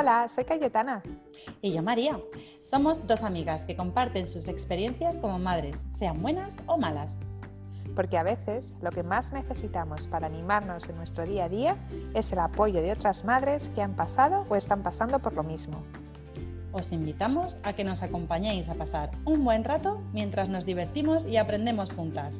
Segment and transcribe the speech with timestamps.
[0.00, 1.02] Hola, soy Cayetana.
[1.60, 2.18] Y yo María.
[2.62, 7.18] Somos dos amigas que comparten sus experiencias como madres, sean buenas o malas.
[7.94, 11.76] Porque a veces lo que más necesitamos para animarnos en nuestro día a día
[12.14, 15.82] es el apoyo de otras madres que han pasado o están pasando por lo mismo.
[16.72, 21.36] Os invitamos a que nos acompañéis a pasar un buen rato mientras nos divertimos y
[21.36, 22.34] aprendemos juntas.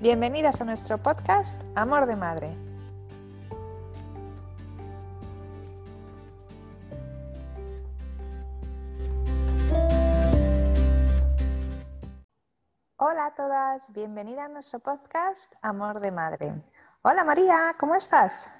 [0.00, 2.73] Bienvenidas a nuestro podcast Amor de Madre.
[13.84, 16.54] Todas, bienvenida a nuestro podcast Amor de Madre.
[17.02, 18.50] Hola María, ¿cómo estás?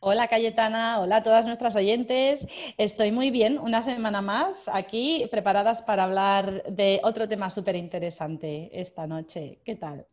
[0.00, 2.46] Hola Cayetana, hola a todas nuestras oyentes.
[2.76, 8.70] Estoy muy bien, una semana más aquí preparadas para hablar de otro tema súper interesante
[8.80, 9.60] esta noche.
[9.64, 10.06] ¿Qué tal?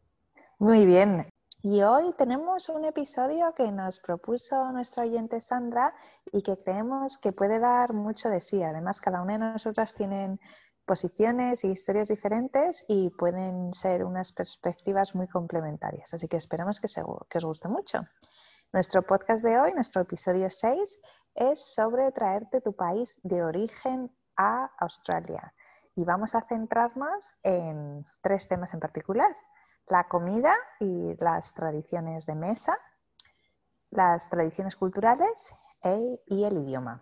[0.60, 1.26] Muy bien.
[1.62, 5.96] Y hoy tenemos un episodio que nos propuso nuestra oyente Sandra
[6.32, 8.62] y que creemos que puede dar mucho de sí.
[8.62, 10.40] Además, cada una de nosotras tienen
[10.86, 16.14] posiciones y historias diferentes y pueden ser unas perspectivas muy complementarias.
[16.14, 16.88] Así que esperamos que,
[17.30, 18.08] que os guste mucho.
[18.72, 21.00] Nuestro podcast de hoy, nuestro episodio 6,
[21.36, 25.54] es sobre traerte tu país de origen a Australia.
[25.96, 29.36] Y vamos a centrarnos en tres temas en particular.
[29.88, 32.78] La comida y las tradiciones de mesa,
[33.92, 35.52] las tradiciones culturales
[35.84, 37.02] e, y el idioma.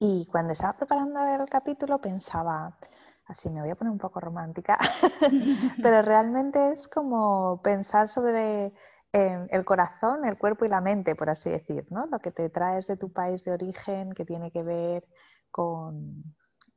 [0.00, 2.78] Y cuando estaba preparando el capítulo pensaba,
[3.26, 4.78] así me voy a poner un poco romántica,
[5.82, 8.72] pero realmente es como pensar sobre
[9.12, 12.06] em, el corazón, el cuerpo y la mente, por así decir, ¿no?
[12.06, 15.04] Lo que te traes de tu país de origen que tiene que ver
[15.50, 16.22] con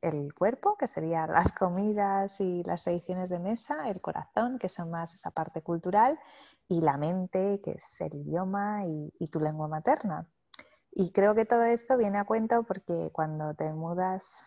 [0.00, 4.90] el cuerpo, que serían las comidas y las tradiciones de mesa, el corazón, que son
[4.90, 6.18] más esa parte cultural,
[6.68, 10.26] y la mente, que es el idioma y tu lengua materna.
[10.94, 14.46] Y creo que todo esto viene a cuento porque cuando te mudas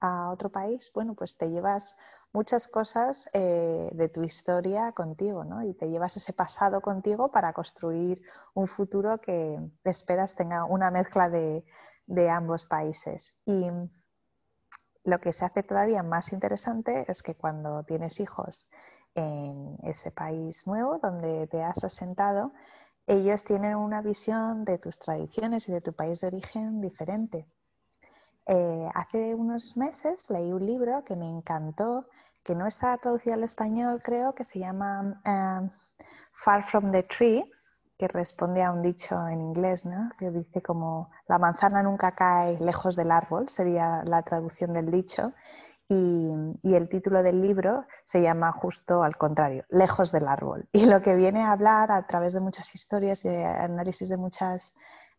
[0.00, 1.96] a otro país, bueno, pues te llevas
[2.32, 5.62] muchas cosas eh, de tu historia contigo, ¿no?
[5.64, 8.22] Y te llevas ese pasado contigo para construir
[8.54, 11.64] un futuro que esperas tenga una mezcla de,
[12.06, 13.34] de ambos países.
[13.44, 13.68] Y
[15.04, 18.68] lo que se hace todavía más interesante es que cuando tienes hijos
[19.14, 22.52] en ese país nuevo donde te has asentado,
[23.10, 27.44] ellos tienen una visión de tus tradiciones y de tu país de origen diferente.
[28.46, 32.06] Eh, hace unos meses leí un libro que me encantó,
[32.44, 35.68] que no está traducido al español, creo, que se llama um,
[36.32, 37.42] Far from the Tree,
[37.98, 40.10] que responde a un dicho en inglés, ¿no?
[40.16, 45.32] que dice como la manzana nunca cae lejos del árbol, sería la traducción del dicho.
[45.92, 50.68] Y, el título del libro se llama justo al contrario, Lejos del árbol.
[50.72, 54.16] Y lo que viene a hablar a través de muchas historias y de análisis de
[54.16, 54.72] muchas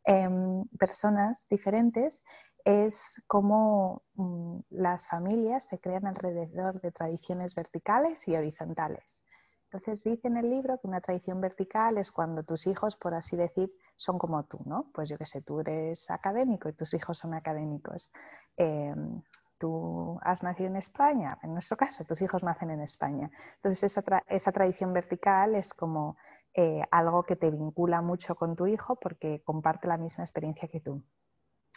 [0.06, 2.24] em, personas diferentes
[2.64, 9.20] es cómo mm, las familias se crean alrededor de tradiciones verticales y horizontales.
[9.66, 13.36] Entonces dice en el libro que una tradición vertical es cuando tus hijos, por así
[13.36, 14.90] decir, son como tú, ¿no?
[14.94, 18.10] Pues yo que sé, tú eres académico y tus hijos son académicos.
[18.56, 19.22] Em,
[19.62, 23.30] tú has nacido en España, en nuestro caso, tus hijos nacen en España.
[23.58, 23.96] Entonces,
[24.28, 26.18] esa, tradición vertical es como
[26.56, 30.80] eh, algo que te vincula mucho con tu hijo porque comparte la misma experiencia que
[30.80, 31.04] tú.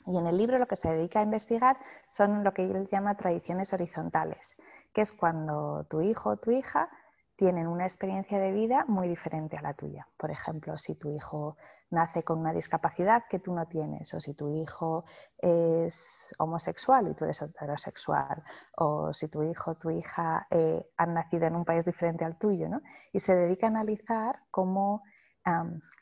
[0.07, 1.77] Y en el libro lo que se dedica a investigar
[2.09, 4.57] son lo que él llama tradiciones horizontales,
[4.95, 6.89] que es cuando tu hijo o tu hija
[7.37, 10.07] tienen una experiencia de vida muy diferente a la tuya.
[10.17, 11.57] Por ejemplo, si tu hijo
[11.91, 15.05] nace con una discapacidad que tú no tienes, o si tu hijo
[15.39, 18.43] es homosexual y tú eres heterosexual,
[18.77, 22.39] o si tu hijo o tu hija eh, han nacido en un país diferente al
[22.39, 22.81] tuyo, ¿no?
[23.13, 25.03] Y se dedica a analizar cómo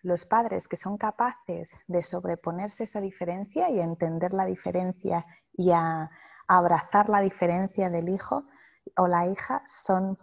[0.03, 6.10] los padres que son capaces de sobreponerse esa diferencia y entender la diferencia y a
[6.47, 8.44] abrazar la diferencia del hijo
[8.97, 10.16] o la hija son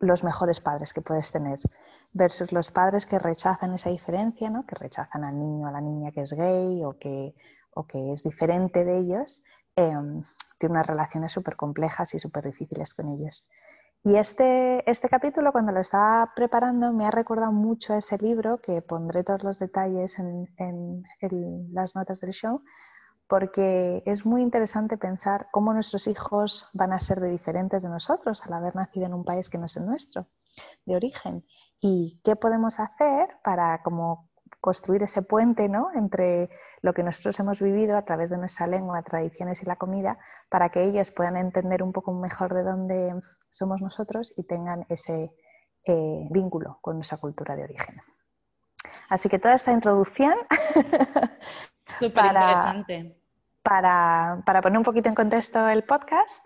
[0.00, 1.60] los mejores padres que puedes tener,
[2.12, 4.66] versus los padres que rechazan esa diferencia, ¿no?
[4.66, 7.34] que rechazan al niño o a la niña que es gay o que,
[7.74, 9.42] o que es diferente de ellos,
[9.76, 9.94] eh,
[10.58, 13.46] tiene unas relaciones súper complejas y súper difíciles con ellos.
[14.02, 18.58] Y este, este capítulo, cuando lo estaba preparando, me ha recordado mucho a ese libro,
[18.62, 21.04] que pondré todos los detalles en, en
[21.74, 22.62] las notas del show,
[23.30, 28.42] porque es muy interesante pensar cómo nuestros hijos van a ser de diferentes de nosotros
[28.44, 30.26] al haber nacido en un país que no es el nuestro,
[30.84, 31.46] de origen,
[31.80, 34.28] y qué podemos hacer para como
[34.60, 35.90] construir ese puente ¿no?
[35.94, 36.50] entre
[36.82, 40.18] lo que nosotros hemos vivido a través de nuestra lengua, tradiciones y la comida,
[40.48, 43.14] para que ellos puedan entender un poco mejor de dónde
[43.48, 45.30] somos nosotros y tengan ese
[45.86, 48.00] eh, vínculo con nuestra cultura de origen.
[49.08, 50.34] Así que toda esta introducción
[52.12, 53.19] para, interesante
[53.62, 56.44] para, para poner un poquito en contexto el podcast,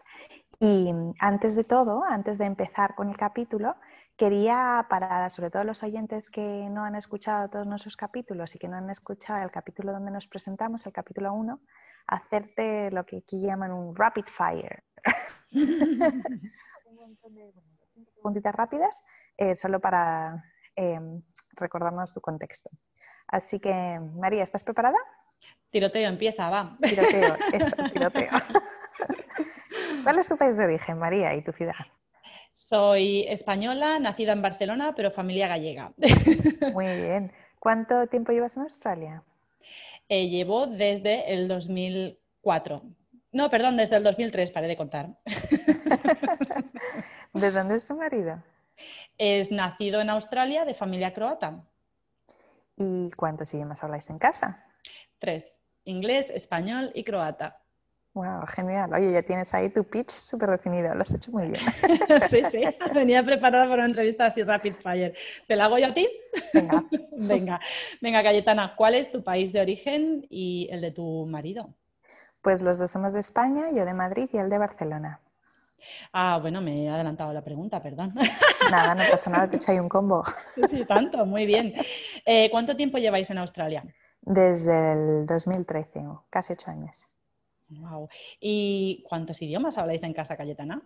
[0.61, 3.76] y antes de todo, antes de empezar con el capítulo,
[4.16, 8.69] quería, para sobre todo los oyentes que no han escuchado todos nuestros capítulos y que
[8.69, 11.61] no han escuchado el capítulo donde nos presentamos, el capítulo 1,
[12.06, 14.84] hacerte lo que aquí llaman un rapid fire.
[15.52, 17.52] un montón de
[18.14, 19.05] preguntitas rápidas,
[19.37, 20.44] eh, solo para
[20.76, 21.22] em,
[21.52, 22.70] recordarnos tu contexto.
[23.26, 24.99] Así que, María, ¿estás preparada?
[25.75, 26.76] Tiroteo empieza, va.
[26.81, 28.31] Tiroteo, esto, tiroteo.
[30.05, 31.75] ¿Cuál es tu país de origen, María, y tu ciudad?
[32.55, 35.93] Soy española, nacida en Barcelona, pero familia gallega.
[36.73, 37.32] Muy bien.
[37.59, 39.25] ¿Cuánto tiempo llevas en Australia?
[40.09, 42.82] Eh, llevo desde el 2004.
[43.32, 45.09] No, perdón, desde el 2003, paré de contar.
[47.32, 48.41] ¿De dónde es tu marido?
[49.19, 51.65] Es nacido en Australia, de familia croata.
[52.76, 54.65] ¿Y cuántos idiomas habláis en casa?
[55.19, 55.54] Tres,
[55.85, 57.61] inglés, español y croata.
[58.15, 58.93] Wow, genial.
[58.95, 61.61] Oye, ya tienes ahí tu pitch súper definido, lo has hecho muy bien.
[62.31, 62.63] sí, sí,
[62.95, 65.15] venía preparada para una entrevista así rapid fire.
[65.49, 66.09] ¿Te la hago yo a ti?
[66.53, 66.85] Venga.
[67.29, 67.61] venga,
[68.01, 71.75] venga, Cayetana, ¿cuál es tu país de origen y el de tu marido?
[72.41, 75.21] Pues los dos somos de España, yo de Madrid y él de Barcelona.
[76.13, 78.15] Ah, bueno, me he adelantado la pregunta, perdón.
[78.71, 80.23] Nada, no pasa nada, hecho ahí un combo.
[80.55, 81.75] Sí, tanto, muy bien.
[82.25, 83.85] Eh, ¿Cuánto tiempo lleváis en Australia?
[84.26, 87.06] Desde el 2013, casi ocho años.
[87.69, 88.09] Wow.
[88.41, 90.82] ¿Y cuántos idiomas habláis en casa, Cayetana?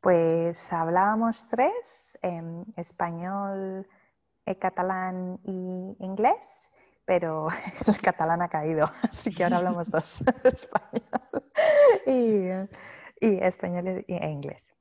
[0.00, 3.86] Pues hablábamos tres, em, español,
[4.46, 6.70] eh, catalán y inglés,
[7.04, 7.48] pero
[7.86, 11.52] el catalán ha caído, así que ahora hablamos dos, español
[12.06, 12.48] y,
[13.20, 14.74] español e inglés.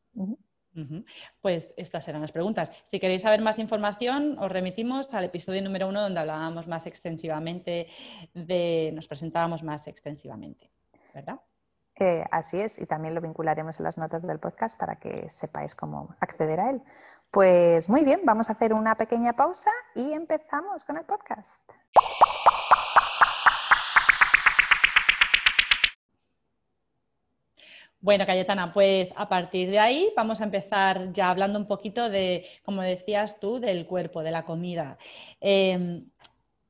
[1.41, 2.71] Pues estas eran las preguntas.
[2.85, 7.87] Si queréis saber más información, os remitimos al episodio número uno donde hablábamos más extensivamente
[8.33, 10.69] de, nos presentábamos más extensivamente.
[11.17, 11.39] ¿verdad?
[11.99, 15.73] Eh, así es, y también lo vincularemos en las notas del podcast para que sepáis
[15.73, 16.81] cómo acceder a él.
[17.31, 21.63] Pues muy bien, vamos a hacer una pequeña pausa y empezamos con el podcast.
[27.99, 32.45] Bueno, Cayetana, pues a partir de ahí vamos a empezar ya hablando un poquito de,
[32.63, 34.97] como decías tú, del cuerpo, de la comida.
[35.41, 36.05] Em,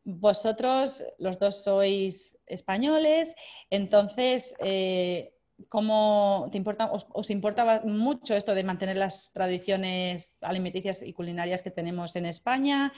[0.05, 3.35] vosotros los dos sois españoles.
[3.69, 5.33] Entonces, eh,
[5.67, 11.71] ¿cómo te importa, os, importa mucho esto de mantener las tradiciones alimenticias y culinarias que
[11.71, 12.93] tenemos en España?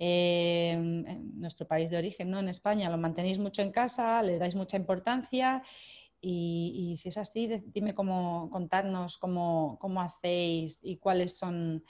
[0.00, 2.40] Eh, en nuestro país de origen, ¿no?
[2.40, 4.22] En España, ¿lo mantenéis mucho en casa?
[4.22, 5.62] ¿Le dais mucha importancia?
[6.22, 11.82] Y, si es así, dime cómo contarnos cómo, cómo hacéis y cuáles son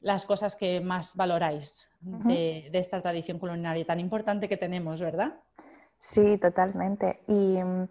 [0.00, 5.40] las cosas que más valoráis de, de, esta tradición culinaria tan importante que tenemos, ¿verdad?
[5.98, 7.20] Sí, totalmente.
[7.26, 7.88] Y mm,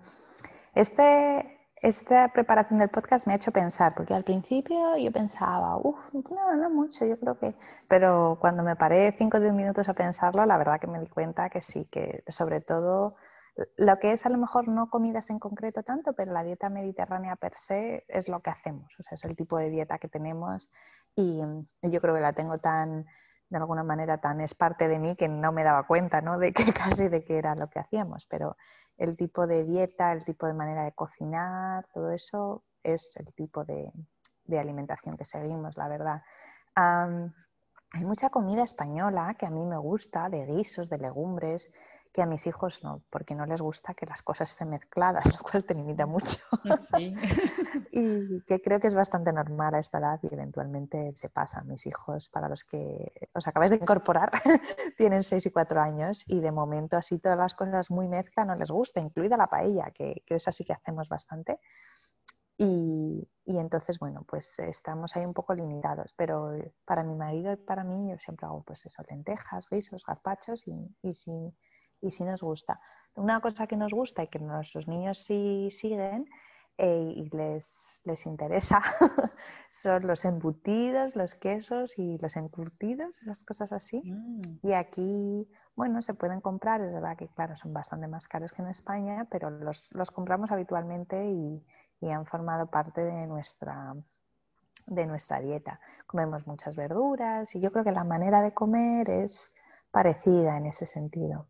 [0.75, 5.97] este, esta preparación del podcast me ha hecho pensar, porque al principio yo pensaba, uff,
[6.13, 7.55] no, no mucho, yo creo que...
[7.87, 11.07] Pero cuando me paré cinco o diez minutos a pensarlo, la verdad que me di
[11.07, 13.15] cuenta que sí, que sobre todo
[13.77, 17.35] lo que es a lo mejor no comidas en concreto tanto, pero la dieta mediterránea
[17.35, 20.69] per se es lo que hacemos, o sea, es el tipo de dieta que tenemos
[21.15, 21.41] y
[21.81, 23.05] yo creo que la tengo tan
[23.49, 26.37] de alguna manera tan es parte de mí que no me daba cuenta ¿no?
[26.37, 28.57] de que casi de qué era lo que hacíamos, pero
[28.97, 33.63] el tipo de dieta, el tipo de manera de cocinar, todo eso es el tipo
[33.63, 33.91] de,
[34.57, 36.21] alimentación que seguimos, la verdad.
[36.75, 41.71] hay mucha comida española que a mí me gusta, de guisos, de legumbres,
[42.17, 45.37] que a mis hijos no, porque no les gusta que las cosas estén mezcladas, lo
[45.37, 46.39] cual te limita mucho.
[47.91, 51.61] y que creo que es bastante normal a esta edad y eventualmente se pasa.
[51.61, 54.31] Mis hijos, para los que os acabáis de incorporar,
[54.97, 58.55] tienen 6 y 4 años y de momento así todas las cosas muy mezcla no
[58.55, 61.59] les gusta, incluida la paella, que, que es así que hacemos bastante.
[62.57, 67.57] Y, y, entonces, bueno, pues estamos ahí un poco limitados, pero para mi marido y
[67.57, 71.53] para mí yo siempre hago pues eso, lentejas, guisos, gazpachos y, y si
[72.01, 72.79] y si nos gusta.
[73.15, 76.29] Una cosa que nos gusta y que nuestros niños sí siguen
[76.79, 78.83] eh, y les, les interesa
[79.71, 84.01] son los embutidos, los quesos y los encurtidos, esas cosas así.
[84.05, 84.59] Mm.
[84.61, 88.61] Y aquí, bueno, se pueden comprar, es verdad que claro, son bastante más caros que
[88.61, 91.65] en España, pero los, los compramos habitualmente y,
[91.99, 93.95] y han formado parte de nuestra,
[94.85, 95.79] de nuestra dieta.
[96.05, 99.51] Comemos muchas verduras y yo creo que la manera de comer es
[99.91, 101.47] parecida en ese sentido.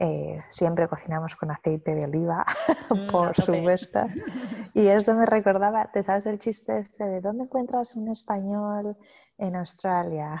[0.00, 2.44] Eh, siempre cocinamos con aceite de oliva,
[2.90, 4.00] mm, por supuesto.
[4.74, 8.96] Y esto me recordaba, ¿te sabes el chiste este de dónde encuentras un español
[9.38, 10.40] en Australia?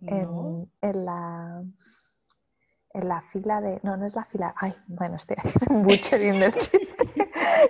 [0.00, 1.62] En, la,
[2.94, 3.80] en la fila de.
[3.82, 4.54] No, no es la fila.
[4.56, 7.06] Ay, bueno, estoy haciendo un butchering del chiste.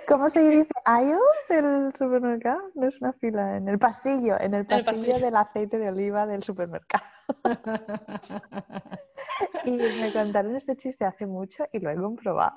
[0.07, 0.69] ¿Cómo se dice?
[0.85, 1.17] ¿Aisle
[1.49, 2.71] del supermercado?
[2.75, 6.43] No es una fila, en el pasillo, en el pasillo, del aceite de oliva del
[6.43, 7.03] supermercado.
[9.65, 12.55] y me contaron este chiste hace mucho y lo he comprobado.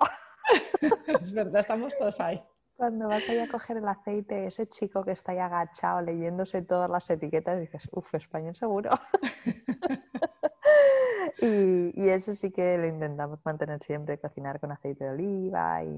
[0.80, 2.42] es verdad, estamos todos ahí.
[2.82, 6.90] Cuando vas ahí a coger el aceite, ese chico que está ahí agachado leyéndose todas
[6.90, 8.90] las etiquetas, dices, uff, español seguro.
[11.40, 15.96] y, eso sí que lo intentamos mantener siempre, cocinar con aceite de oliva y,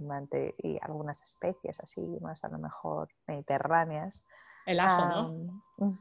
[0.58, 4.22] y algunas especies así, más a lo mejor mediterráneas.
[4.66, 5.62] El ajo, ¿no?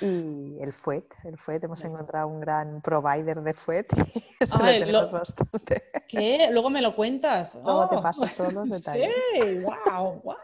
[0.00, 1.04] y el FUET.
[1.24, 5.84] El FUET, hemos encontrado un gran provider de FUET y eso lo tenemos bastante.
[6.08, 6.48] ¿Qué?
[6.50, 7.54] Luego me lo cuentas.
[7.54, 8.02] Luego te oh.
[8.02, 9.10] paso todos los detalles.
[9.40, 10.36] Sí, wow, what?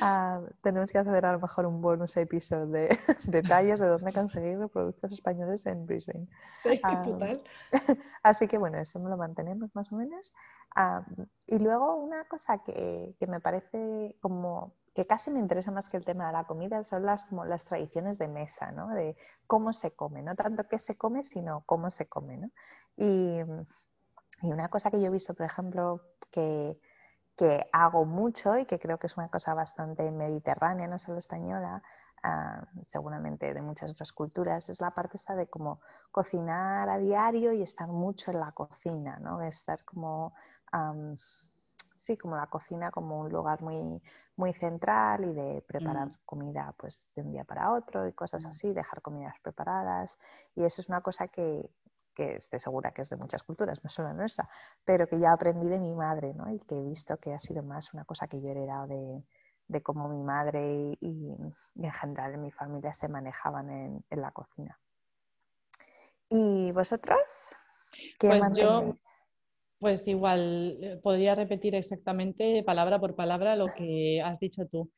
[0.00, 4.58] Ah, tenemos que hacer a lo mejor un bonus episodio de detalles de dónde conseguir
[4.68, 6.26] productos españoles en Brisbane.
[6.62, 7.42] Sí, ah, total.
[8.22, 10.32] Así que bueno, eso me lo mantenemos más o menos.
[10.74, 11.04] Ah,
[11.46, 15.96] y luego una cosa que, que me parece como que casi me interesa más que
[15.96, 18.88] el tema de la comida, son las, como las tradiciones de mesa, ¿no?
[18.90, 22.50] De cómo se come, no tanto qué se come, sino cómo se come, ¿no?
[22.96, 23.42] Y,
[24.42, 26.78] una cosa que yo he visto, por ejemplo, que,
[27.72, 31.82] hago mucho y que creo que es una cosa bastante mediterránea, no solo española,
[32.22, 35.80] ah, seguramente de muchas otras culturas, es la parte esta de como
[36.12, 39.42] cocinar a diario y estar mucho en la cocina, ¿no?
[39.42, 40.34] Estar como
[41.96, 44.02] sí, como la cocina como un lugar muy,
[44.36, 46.18] muy central y de preparar mm.
[46.24, 48.48] comida pues de un día para otro y cosas mm.
[48.48, 50.18] así, dejar comidas preparadas.
[50.54, 51.70] Y eso es una cosa que,
[52.14, 54.48] que estoy segura que es de muchas culturas, no solo nuestra,
[54.84, 56.50] pero que yo aprendí de mi madre, ¿no?
[56.50, 59.24] Y que he visto que ha sido más una cosa que yo he heredado de,
[59.68, 61.36] de cómo mi madre y,
[61.76, 64.78] en general en mi familia se manejaban en, en la cocina.
[66.28, 67.54] ¿Y vosotros?
[68.18, 68.96] ¿Qué pues yo,
[69.84, 74.90] pues igual, eh, podría repetir exactamente palabra por palabra lo que has dicho tú.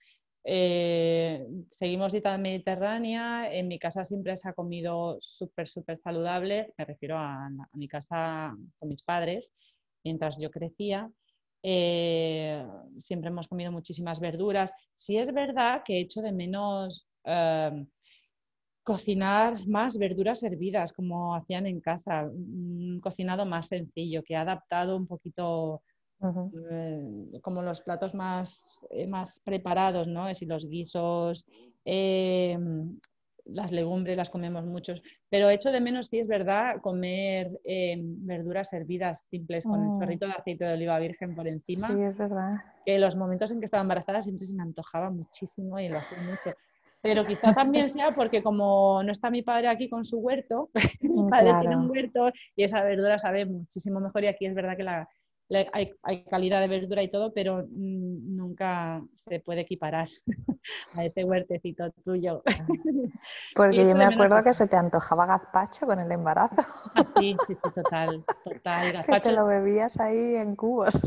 [0.44, 6.84] Eh, seguimos dieta mediterránea, en mi casa siempre se ha comido súper, súper saludable, me
[6.84, 9.50] refiero a, mi casa con mis padres,
[10.04, 11.10] mientras yo crecía.
[11.64, 12.64] Eh,
[13.02, 14.70] siempre hemos comido muchísimas verduras.
[14.94, 17.08] Sí es verdad que he hecho de menos
[18.86, 24.96] cocinar más verduras hervidas como hacían en casa, un cocinado más sencillo, que ha adaptado
[24.96, 25.82] un poquito
[26.22, 30.28] eh, como los platos más, eh, más preparados, ¿no?
[30.28, 31.44] Es los guisos,
[31.84, 32.56] eh,
[33.44, 39.26] las legumbres las comemos muchos, pero echo de menos, sí es verdad, comer verduras hervidas
[39.28, 39.98] simples con el mm.
[39.98, 41.88] chorrito de aceite de oliva virgen por encima.
[41.88, 42.54] Sí, es verdad.
[42.84, 46.18] Que los momentos en que estaba embarazada siempre se me antojaba muchísimo y lo hacía
[46.22, 46.56] mucho.
[47.06, 50.70] Pero quizá también sea porque como no está mi padre aquí con su huerto,
[51.00, 54.54] mi mm, padre tiene un huerto y esa verdura sabe muchísimo mejor y aquí es
[54.54, 55.08] verdad que la,
[55.72, 60.08] hay, calidad de verdura y todo, pero mm, nunca se puede equiparar
[60.96, 62.42] a ese huertecito tuyo.
[63.54, 66.62] Porque yo me acuerdo que se te antojaba gazpacho con el embarazo.
[66.94, 68.92] Ah, sí, sí, sí, total, total.
[68.92, 69.12] Gazpacho.
[69.12, 71.00] Que te lo bebías ahí en cubos.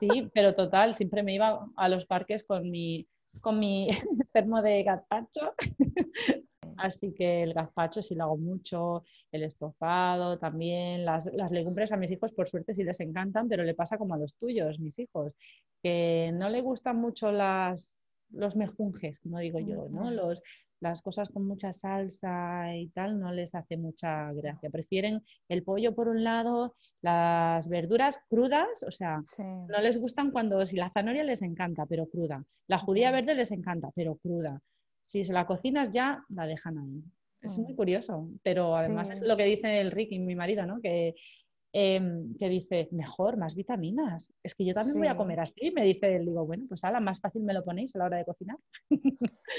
[0.00, 3.06] Sí, pero total, siempre me iba a los parques con mi
[3.40, 3.88] con mi
[4.36, 5.54] termo de gazpacho.
[6.76, 12.10] Así que el gazpacho sí lo hago mucho, el estofado también, las, legumbres a mis
[12.10, 15.38] hijos por suerte sí les encantan, pero le pasa como a los tuyos, mis hijos,
[15.82, 17.96] que no le gustan mucho las,
[18.28, 20.10] los mejunjes, como digo yo, ¿no?
[20.10, 20.42] Los,
[20.80, 24.70] las cosas con mucha salsa y tal no les hace mucha gracia.
[24.70, 30.64] Prefieren el pollo por un lado, las verduras crudas, o sea, no les gustan cuando,
[30.66, 32.44] si la zanahoria les encanta, pero cruda.
[32.66, 34.60] La judía verde les encanta, pero cruda.
[35.04, 37.02] Si se la cocinas ya, la dejan ahí.
[37.42, 37.76] Es muy mm.
[37.76, 40.80] curioso, pero además es lo que dice el Ricky, mi marido, ¿no?
[40.80, 41.14] Que
[41.78, 44.32] Em, que dice, mejor, más vitaminas.
[44.42, 45.70] Es que yo también voy a comer así.
[45.72, 48.16] Me dice él, digo, bueno, pues ahora más fácil me lo ponéis a la hora
[48.16, 48.56] de cocinar.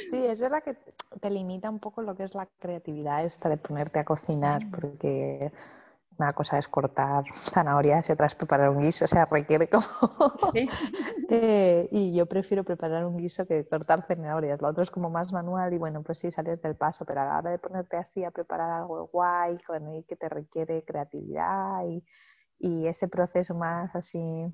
[0.10, 0.76] Sí, es verdad que
[1.22, 5.52] te limita un poco lo que es la creatividad esta de ponerte a cocinar, porque
[6.18, 9.86] una cosa es cortar zanahorias y otra es preparar un guiso, o sea, requiere como...
[11.30, 15.34] Eh, y yo prefiero preparar un guiso que cortar zanahorias, lo otro es como más
[15.34, 18.24] manual y bueno, pues sí, sales del paso, pero a la hora de ponerte así
[18.24, 19.58] a preparar algo guay,
[20.08, 22.04] que te requiere creatividad y,
[22.60, 24.46] y ese proceso más así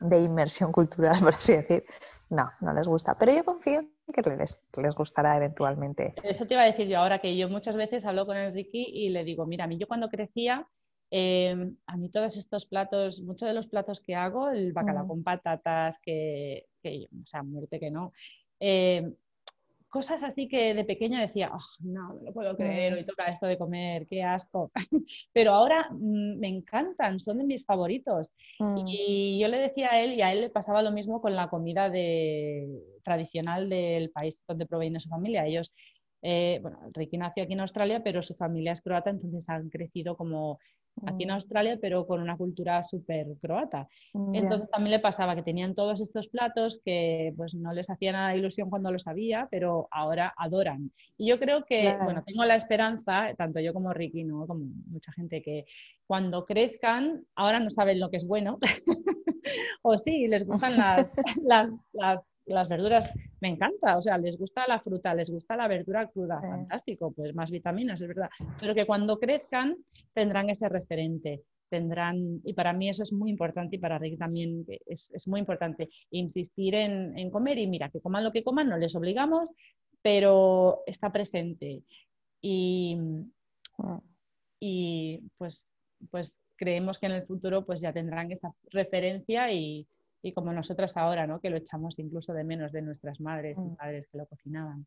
[0.00, 1.84] de inmersión cultural, por así decir,
[2.30, 3.16] no, no les gusta.
[3.18, 6.14] Pero yo confío en que les, les gustará eventualmente.
[6.22, 9.08] Eso te iba a decir yo ahora, que yo muchas veces hablo con Enrique y
[9.10, 10.68] le digo, mira, a mí yo cuando crecía,
[11.10, 15.08] em, a mí todos estos platos, muchos de los platos que hago, el bacalao mm.
[15.08, 18.12] con patatas, que, que, o sea, muerte que no,
[18.60, 19.14] em,
[19.88, 23.46] cosas así que de pequeña decía, oh, no, no lo puedo creer, hoy toca esto
[23.46, 24.70] de comer, qué asco.
[25.32, 28.30] Pero ahora mm, me encantan, son de mis favoritos.
[28.58, 28.86] Mm.
[28.86, 31.48] Y yo le decía a él, y a él le pasaba lo mismo con la
[31.48, 32.68] comida de,
[33.02, 35.46] tradicional del país donde proviene su familia.
[35.46, 35.72] Ellos
[36.22, 40.16] eh, bueno, Ricky nació aquí en Australia, pero su familia es croata, entonces han crecido
[40.16, 40.58] como
[41.06, 41.32] aquí en mm.
[41.32, 43.88] Australia, pero con una cultura súper croata.
[44.12, 48.12] Mm, entonces también le pasaba que tenían todos estos platos que pues no les hacía
[48.12, 50.90] nada ilusión cuando lo sabía, pero ahora adoran.
[51.16, 54.46] Y yo creo que, bueno, tengo la esperanza, tanto yo como Ricky, ¿no?
[54.46, 55.66] como mucha gente, que
[56.06, 58.58] cuando crezcan, ahora no saben lo que es bueno,
[59.82, 64.66] o sí, les gustan las, las, las las verduras me encanta, o sea, les gusta
[64.66, 68.86] la fruta, les gusta la verdura cruda, fantástico, pues más vitaminas, es verdad, pero que
[68.86, 69.76] cuando crezcan
[70.12, 74.64] tendrán ese referente, tendrán, y para mí eso es muy importante y para Rick también
[74.86, 78.94] es, muy importante, insistir en, comer y mira, que coman lo que coman, no les
[78.94, 79.48] obligamos,
[80.02, 81.82] pero está presente.
[82.40, 82.96] Y,
[84.60, 85.66] y pues,
[86.10, 89.86] pues creemos que en el futuro pues ya tendrán esa referencia y,
[90.22, 91.40] y como nosotras ahora, ¿no?
[91.40, 93.76] que lo echamos incluso de menos de nuestras madres y mm.
[93.76, 94.86] padres que lo cocinaban.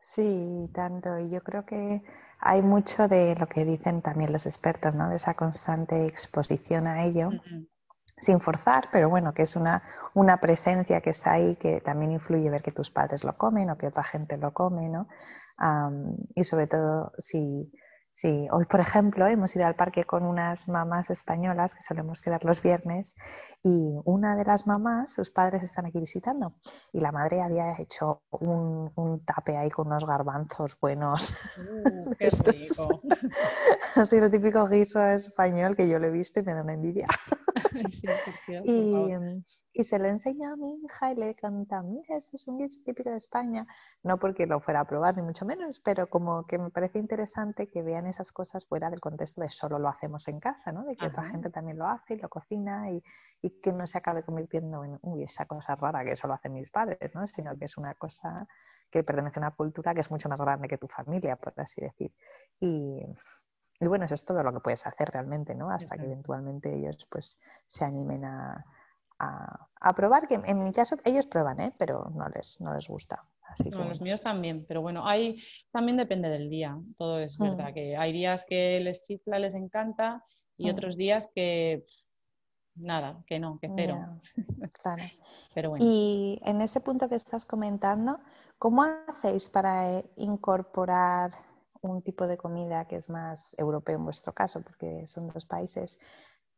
[0.00, 1.18] Sí, tanto.
[1.18, 2.02] Y yo creo que
[2.38, 5.08] hay mucho de lo que dicen también los expertos, ¿no?
[5.08, 7.30] De esa constante exposición a ello,
[8.16, 9.82] sin forzar, pero bueno, que es una,
[10.14, 13.76] una presencia que está ahí, que también influye ver que tus padres lo comen o
[13.76, 15.08] que otra gente lo come, ¿no?
[16.34, 17.72] y sobre todo si
[18.16, 22.46] Sí, hoy por ejemplo hemos ido al parque con unas mamás españolas que solemos quedar
[22.46, 23.14] los viernes
[23.62, 26.54] y una de las mamás, sus padres están aquí visitando
[26.94, 31.36] y la madre había hecho un, tape ahí con unos garbanzos buenos.
[31.58, 33.02] Uh, qué rico.
[33.96, 37.08] Así lo típico guiso español que yo le he visto y me da una envidia.
[38.64, 38.94] y,
[39.74, 42.80] y, se lo enseñó a mi hija y le canta, mira, este es un guiso
[42.82, 43.66] típico de España.
[44.02, 47.68] No porque lo fuera a probar ni mucho menos, pero como que me parece interesante
[47.68, 50.84] que vean esas cosas fuera del contexto de solo lo hacemos en casa, ¿no?
[50.84, 53.02] De que otra gente también lo hace y lo cocina y,
[53.42, 56.70] y, que no se acabe convirtiendo en, uy, esa cosa rara que solo hacen mis
[56.70, 57.26] padres, ¿no?
[57.26, 58.46] Sino que es una cosa
[58.90, 61.80] que pertenece a una cultura que es mucho más grande que tu familia, por así
[61.80, 62.12] decir.
[62.60, 63.04] Y,
[63.80, 65.70] y bueno, eso es todo lo que puedes hacer realmente, ¿no?
[65.70, 68.64] Hasta que eventualmente ellos pues se animen a,
[69.18, 71.74] a, probar, que en mi caso ellos prueban, ¿eh?
[71.78, 73.24] Pero no les, no les gusta.
[73.70, 77.74] Los míos también, pero bueno, hay, también depende del día, todo es verdad, mm.
[77.74, 80.24] que hay días que les chifla, les encanta
[80.56, 80.70] y mm.
[80.70, 81.84] otros días que
[82.76, 84.20] nada, que no, que cero.
[84.82, 85.02] claro.
[85.54, 85.84] pero bueno.
[85.84, 88.18] Y en ese punto que estás comentando,
[88.58, 91.30] ¿cómo hacéis para eh, incorporar
[91.80, 95.98] un tipo de comida que es más europeo en vuestro caso, porque son dos países,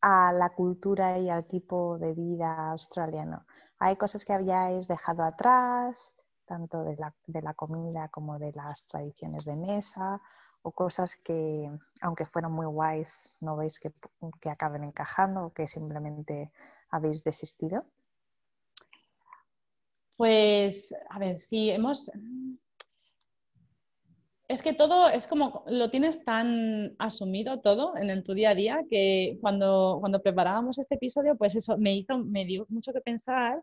[0.01, 3.47] a la cultura y al tipo de vida australiano?
[3.79, 6.13] ¿Hay cosas que habíais dejado atrás?
[6.49, 10.21] Tanto de la, de la comida como de las tradiciones de mesa
[10.63, 13.93] o cosas que, aunque fueron muy guays, no veis que,
[14.41, 16.51] que acaben encajando o que simplemente
[16.91, 17.85] habéis desistido?
[20.17, 22.11] Pues, a ver, sí, hemos...
[24.49, 28.81] Es que todo es como, lo tienes tan asumido todo en, tu día a día
[28.89, 33.63] que cuando, cuando preparábamos este episodio, pues eso me hizo, me dio mucho que pensar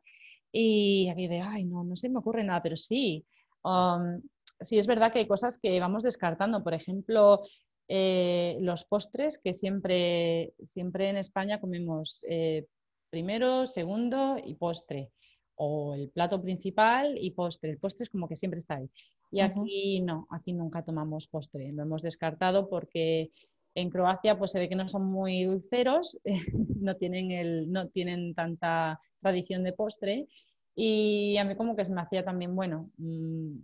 [0.58, 3.26] y aquí de, ay, no, no se me ocurre nada, pero sí,
[3.64, 4.22] um,
[4.62, 6.64] sí es verdad que hay cosas que vamos descartando.
[6.64, 7.42] Por ejemplo,
[7.90, 12.68] eh, los postres que siempre, siempre en España comemos eh,
[13.10, 15.12] primero, segundo y postre.
[15.56, 17.72] O el plato principal y postre.
[17.72, 18.90] El postre es como que siempre está ahí.
[19.32, 21.74] Y aquí no, aquí nunca tomamos postre.
[21.74, 23.32] Lo hemos descartado porque
[23.74, 26.18] en Croacia pues se ve que no son muy dulceros,
[26.80, 30.28] no, tienen el, no tienen tanta tradición de postre
[30.76, 33.58] y a mí como que se me hacía también, bueno, mm,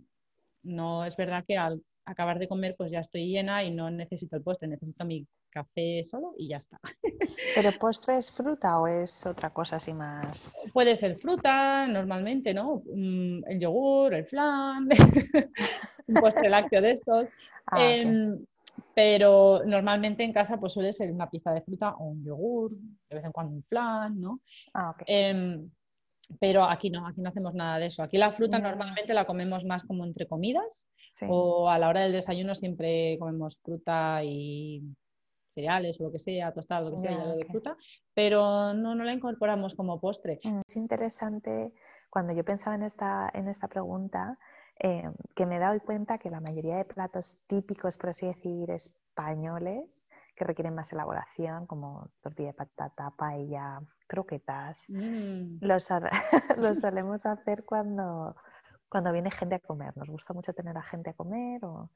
[0.64, 4.36] no es verdad que al acabar de comer pues ya estoy llena y no necesito
[4.36, 6.80] el postre, necesito mi café solo y ya está.
[7.54, 10.54] ¿Pero postre es fruta o es otra cosa así más?
[10.72, 12.82] Puede ser fruta normalmente, ¿no?
[12.86, 14.88] Mm, el yogur, el flan,
[16.06, 17.28] un postre lácteo de estos.
[17.64, 18.44] Ah, em,
[18.92, 23.16] pero normalmente en casa pues suele ser una pieza de fruta o un yogur, de
[23.16, 24.40] vez en cuando un flan, ¿no?
[24.74, 25.70] Ah, em,
[26.40, 28.02] pero aquí no, aquí no hacemos nada de eso.
[28.02, 30.88] Aquí la fruta normalmente la comemos más como entre comidas
[31.28, 34.82] o a la hora del desayuno siempre comemos fruta y
[35.54, 37.76] cereales o lo que sea, tostado, lo que sea, de fruta,
[38.14, 40.40] pero no, no la incorporamos como postre.
[40.42, 41.72] Mm, es interesante
[42.08, 44.38] cuando yo pensaba en esta, en esta pregunta,
[44.80, 48.70] eh, que me he dado cuenta que la mayoría de platos típicos, por así decir,
[48.70, 55.58] españoles, que requieren más elaboración, como tortilla de patata, paella, croquetas, mm.
[55.60, 55.88] los,
[56.56, 58.36] los solemos hacer cuando,
[58.88, 59.96] cuando viene gente a comer.
[59.96, 61.90] Nos gusta mucho tener a gente a comer o,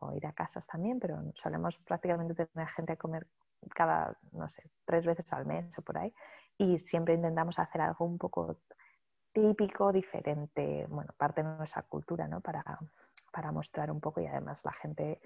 [0.00, 3.26] o ir a casas también, pero solemos prácticamente tener gente a comer
[3.74, 6.14] cada, no sé, tres veces al mes o por ahí.
[6.56, 8.58] Y siempre intentamos hacer algo un poco
[9.32, 12.40] típico, diferente, bueno, parte de nuestra cultura, ¿no?
[12.40, 12.64] Para,
[13.30, 15.20] para mostrar un poco y además la gente,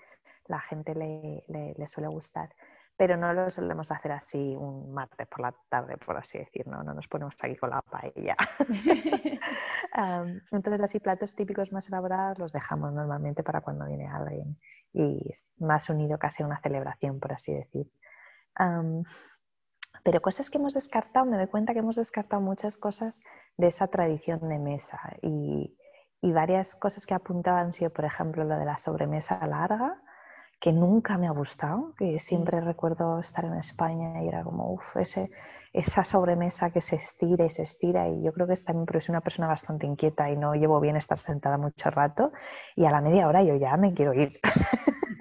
[0.46, 2.54] la gente le, le, suele gustar.
[2.96, 6.84] Pero no lo solemos hacer así un martes por la tarde, por así decirlo, ¿no?
[6.84, 8.36] no nos ponemos aquí con la paella.
[10.52, 14.56] entonces, así platos típicos más elaborados los dejamos normalmente para cuando viene alguien
[14.92, 15.20] y
[15.58, 17.90] más unido casi a una celebración, por así decir.
[20.04, 23.20] pero cosas que hemos descartado, me doy cuenta que hemos descartado muchas cosas
[23.56, 25.76] de esa tradición de mesa y,
[26.24, 30.00] y varias cosas que apuntaban han sido, por ejemplo, lo de la sobremesa larga,
[30.58, 34.96] que nunca me ha gustado, que siempre recuerdo estar en España y era como, uff,
[35.74, 39.02] esa sobremesa que se estira y se estira y yo creo que es también porque
[39.02, 42.32] soy una persona bastante inquieta y no llevo bien estar sentada mucho rato
[42.74, 44.40] y a la media hora yo ya me quiero ir.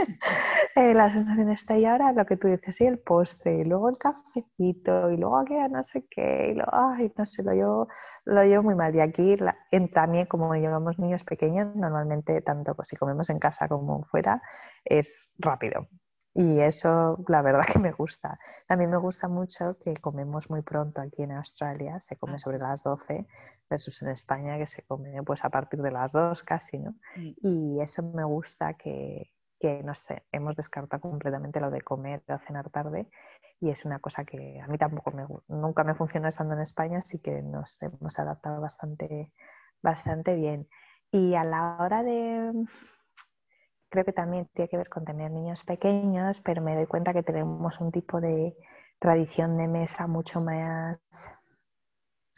[0.76, 3.90] Eh, la sensación está y ahora lo que tú dices, y el postre, y luego
[3.90, 7.88] el cafecito, y luego aquí no sé qué, y luego, ay, no sé, lo llevo,
[8.26, 8.96] lo llevo muy mal.
[8.96, 9.36] Y aquí
[9.72, 14.42] en, también, como llevamos niños pequeños, normalmente tanto si comemos en casa como fuera,
[14.84, 15.88] es rápido.
[16.34, 18.40] Y eso, la verdad que me gusta.
[18.68, 22.82] También me gusta mucho que comemos muy pronto aquí en Australia, se come sobre las
[22.82, 23.28] 12,
[23.70, 26.92] versus en España que se come pues a partir de las 2 casi, ¿no?
[27.16, 27.34] Mm.
[27.42, 29.32] Y eso me gusta que,
[29.64, 33.08] que no sé, hemos descartado completamente lo de comer o cenar tarde
[33.62, 36.98] y es una cosa que a mí tampoco me, nunca me funcionó estando en España,
[36.98, 39.32] así que nos hemos adaptado bastante,
[39.82, 40.68] bastante bien.
[41.12, 42.52] Y a la hora de,
[43.88, 47.24] creo que también tiene que ver con tener niños pequeños, pero me doy cuenta que
[47.24, 48.58] tenemos un tipo de
[49.00, 51.00] tradición de mesa mucho más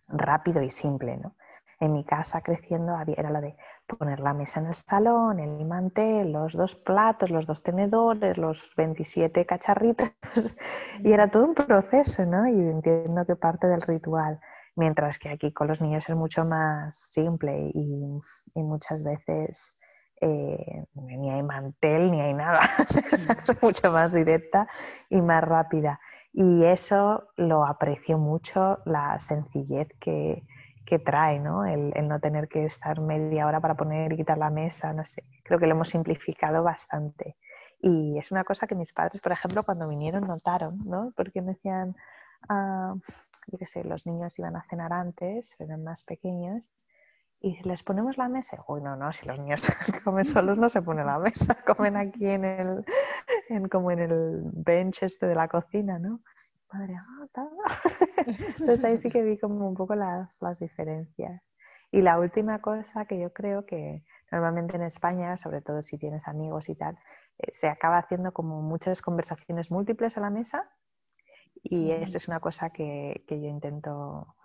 [0.07, 1.35] rápido y simple, ¿no?
[1.79, 6.31] En mi casa creciendo era lo de poner la mesa en el salón, el mantel,
[6.31, 10.11] los dos platos, los dos tenedores, los 27 cacharritos,
[11.03, 12.47] y era todo un proceso, ¿no?
[12.47, 14.39] Y entiendo que parte del ritual,
[14.75, 18.19] mientras que aquí con los niños es mucho más simple y,
[18.55, 19.73] muchas veces
[20.21, 22.61] eh, ni hay mantel ni hay nada,
[23.47, 24.67] es mucho más directa
[25.09, 25.99] y más rápida.
[26.31, 30.43] Y eso lo aprecio mucho, la sencillez que,
[30.85, 31.65] que trae, ¿no?
[31.65, 35.23] El, no tener que estar media hora para poner y quitar la mesa, no sé.
[35.43, 37.37] Creo que lo hemos simplificado bastante.
[37.81, 41.11] Y es una cosa que mis padres, por ejemplo, cuando vinieron notaron, ¿no?
[41.15, 41.95] Porque me decían,
[42.49, 42.93] ah,
[43.47, 46.71] yo qué sé, los niños iban a cenar antes, eran más pequeños,
[47.41, 48.63] y les ponemos la mesa.
[48.67, 49.61] Uy, no, no, si los niños
[50.03, 52.85] comen solos no se pone la mesa, comen aquí en el,
[53.49, 56.21] en, como en el bench este de la cocina, ¿no?
[56.71, 57.27] Madre, ah,
[58.59, 61.41] Entonces ahí sí que vi como un poco las, las diferencias.
[61.91, 66.27] Y la última cosa que yo creo que normalmente en España, sobre todo si tienes
[66.27, 66.97] amigos y tal,
[67.37, 70.69] eh, se acaba haciendo como muchas conversaciones múltiples a la mesa
[71.63, 74.35] y eso es una cosa que, que, yo intento,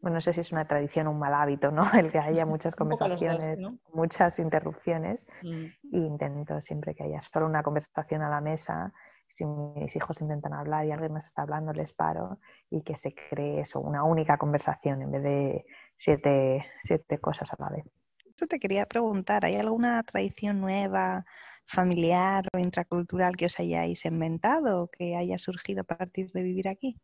[0.00, 1.82] bueno, no sé si es una tradición o un mal hábito, ¿no?
[1.92, 3.58] El que haya muchas conversaciones,
[3.92, 5.64] muchas interrupciones mm.
[5.92, 8.92] e intento siempre que haya solo una conversación a la mesa
[9.34, 12.38] si mis hijos intentan hablar y alguien más está hablando, les paro
[12.70, 15.64] y que se cree eso, una única conversación en vez de
[15.96, 17.84] siete, siete cosas a la vez.
[18.38, 21.24] Yo te quería preguntar, ¿hay alguna tradición nueva,
[21.66, 26.68] familiar o intracultural que os hayáis inventado o que haya surgido a partir de vivir
[26.68, 26.98] aquí?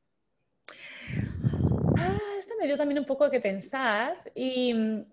[1.97, 5.05] Ah, esto me dio también un poco que pensar y mm,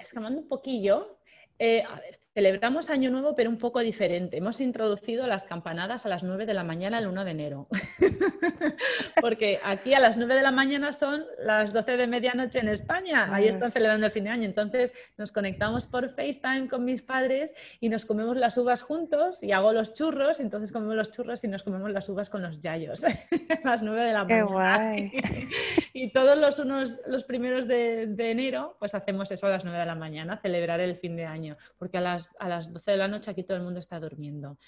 [0.00, 1.18] escamando un poquillo,
[1.58, 4.38] eh, a ver, Celebramos Año Nuevo, pero un poco diferente.
[4.38, 7.68] Hemos introducido las campanadas a las 9 de la mañana el 1 de enero.
[9.20, 13.28] Porque aquí a las 9 de la mañana son las 12 de medianoche en España.
[13.30, 14.44] Ahí están celebrando el fin de año.
[14.46, 19.52] Entonces nos conectamos por FaceTime con mis padres y nos comemos las uvas juntos y
[19.52, 20.40] hago los churros.
[20.40, 24.02] Entonces comemos los churros y nos comemos las uvas con los yayos a las 9
[24.02, 24.46] de la mañana.
[24.46, 25.12] Qué guay.
[25.92, 29.78] y todos los, unos, los primeros de, de enero, pues hacemos eso a las 9
[29.78, 31.58] de la mañana, celebrar el fin de año.
[31.78, 34.58] Porque a las a las 12 de la noche aquí todo el mundo está durmiendo.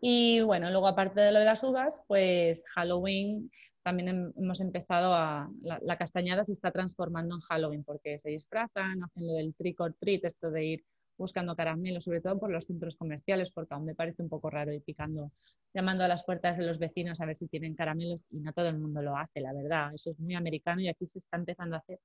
[0.00, 3.50] Y bueno, luego aparte de lo de las uvas, pues Halloween
[3.82, 5.50] también hemos empezado a...
[5.62, 9.94] La, castañada se está transformando en Halloween porque se disfrazan, hacen lo del trick or
[9.94, 10.84] treat, esto de ir
[11.18, 14.72] buscando caramelos, sobre todo por los centros comerciales, porque aún me parece un poco raro
[14.72, 15.32] ir picando,
[15.74, 18.68] llamando a las puertas de los vecinos a ver si tienen caramelos y no todo
[18.68, 19.94] el mundo lo hace, la verdad.
[19.94, 22.00] Eso es muy americano y aquí se está empezando a hacer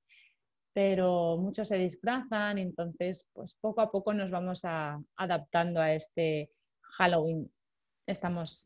[0.76, 6.50] pero muchos se disfrazan, entonces pues poco a poco nos vamos adaptando a este
[6.98, 7.50] Halloween.
[8.06, 8.62] Estamos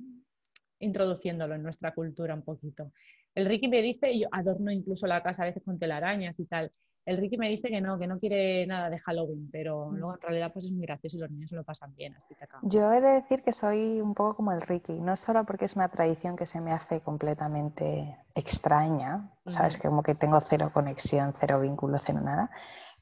[0.80, 2.90] introduciéndolo en nuestra cultura un poquito.
[3.32, 6.72] El Ricky me dice, yo adorno incluso la casa a veces con telarañas y tal.
[7.10, 9.96] El Ricky me dice que no, que no quiere nada de Halloween, pero mm.
[9.96, 12.46] luego en realidad pues es muy gracioso y los niños lo pasan bien, así te
[12.62, 15.74] Yo he de decir que soy un poco como el Ricky, no solo porque es
[15.74, 21.32] una tradición que se me hace completamente extraña, sabes, que como que tengo cero conexión,
[21.34, 22.50] cero vínculo, cero nada,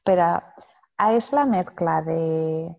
[0.03, 0.41] pero
[1.15, 2.75] es la mezcla de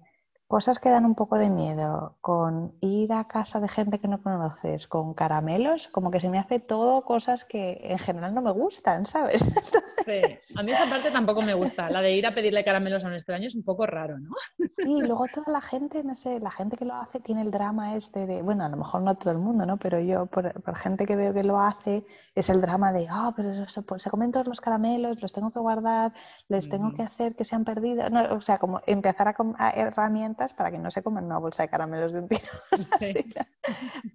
[0.51, 4.21] Cosas que dan un poco de miedo, con ir a casa de gente que no
[4.21, 8.51] conoces, con caramelos, como que se me hace todo cosas que en general no me
[8.51, 9.45] gustan, ¿sabes?
[10.01, 10.23] Sí,
[10.57, 13.15] a mí esa parte tampoco me gusta, la de ir a pedirle caramelos a un
[13.15, 14.31] extraño es un poco raro, ¿no?
[14.71, 17.95] Sí, luego toda la gente, no sé, la gente que lo hace tiene el drama
[17.95, 19.77] este de, bueno, a lo mejor no todo el mundo, ¿no?
[19.77, 23.53] Pero yo, por, gente que veo que lo hace, es el drama de, ah, pero
[23.53, 26.15] se, pues, se, comen todos los caramelos, los tengo que guardar,
[26.49, 30.40] les tengo que hacer que se han perdido, o sea, como empezar a, a herramientas
[30.55, 32.43] para que no se coman una bolsa de caramelos de un tiro.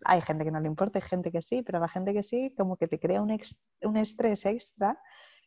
[0.06, 2.54] hay gente que no le importa, hay gente que sí, pero la gente que sí,
[2.58, 3.38] como que te crea un,
[3.82, 5.00] un estrés extra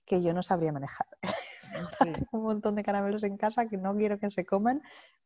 [0.04, 1.06] que yo no sabría manejar.
[2.00, 4.82] Tengo un montón de caramelos en casa que no quiero que se coman,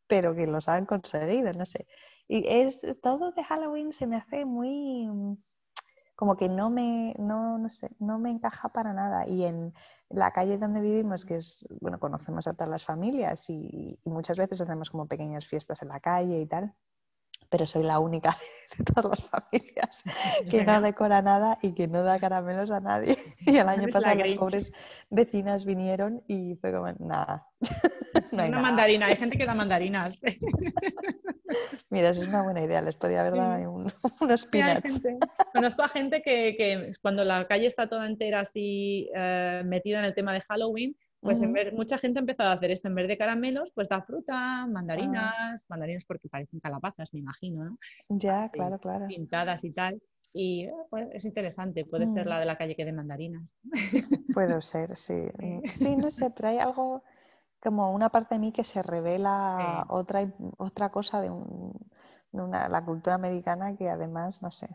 [0.07, 1.87] pero que los han conseguido, no sé.
[2.27, 5.09] Y es todo de Halloween se me hace muy
[6.14, 9.27] como que no me, no, no sé, no me encaja para nada.
[9.27, 9.75] Y en
[10.09, 14.61] la calle donde vivimos, que es, bueno, conocemos a todas las familias y, muchas veces
[14.61, 16.75] hacemos como pequeñas fiestas en la calle y tal,
[17.53, 18.35] pero soy la única
[18.79, 20.03] de todas las familias
[20.51, 23.17] que no decora nada y que no da caramelos a nadie.
[23.47, 24.73] Y el año pasado las pobres
[25.11, 27.47] vecinas vinieron y fue como, nada.
[28.31, 30.19] No hay una mandarina, hay gente que da mandarinas.
[31.91, 33.85] Mira, eso es una buena idea, les podía haber dado
[34.21, 35.03] unos peanuts.
[35.53, 40.15] conozco a gente que, cuando la calle está toda entera así eh, metida en el
[40.15, 43.07] tema de Halloween, pues en vez, mucha gente ha empezado a hacer esto, en vez
[43.07, 45.59] de caramelos, pues da fruta, mandarinas, ah.
[45.69, 47.79] mandarinas porque parecen calabazas, me imagino, ¿no?
[48.09, 49.07] Ya, claro, claro.
[49.07, 50.03] Pintadas y tal.
[50.35, 52.41] Y pues, es interesante, puede ser la mm.
[52.41, 53.55] de la calle que de mandarinas.
[54.35, 55.29] Puede ser, sí.
[55.71, 57.05] Sí, no sé, pero hay algo
[57.61, 60.27] como una parte de mí que se revela otra,
[60.59, 61.31] otra cosa de,
[62.33, 64.68] una, la cultura americana que además, no sé,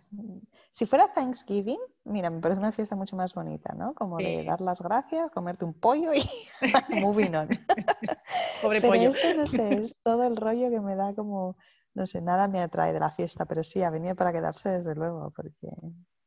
[0.72, 3.96] si fuera Thanksgiving, mira, me parece una fiesta mucho más bonita, ¿no?
[3.96, 6.22] Como de dar las gracias, comerte un pollo y
[6.89, 7.50] moving on.
[8.62, 9.10] Pobre pero pollo.
[9.10, 11.58] esto, no sé, es todo el rollo que me da como,
[11.96, 14.93] no sé, nada me atrae de la fiesta, pero sí, ha venido para quedarse desde
[14.93, 15.70] luego, porque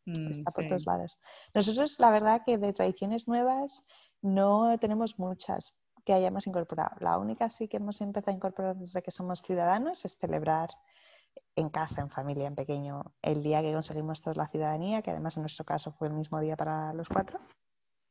[0.07, 1.17] mm, está por todos lados.
[1.55, 3.85] Nosotros, la verdad que de tradiciones nuevas
[4.21, 6.97] no tenemos muchas, que hayamos incorporado.
[7.01, 10.71] La única sí que hemos empezado a incorporar desde que somos ciudadanos es celebrar
[11.57, 15.37] en casa, en familia, en pequeño, el día que conseguimos toda la ciudadanía, que además
[15.37, 17.41] en nuestro caso fue el mismo día para los cuatro,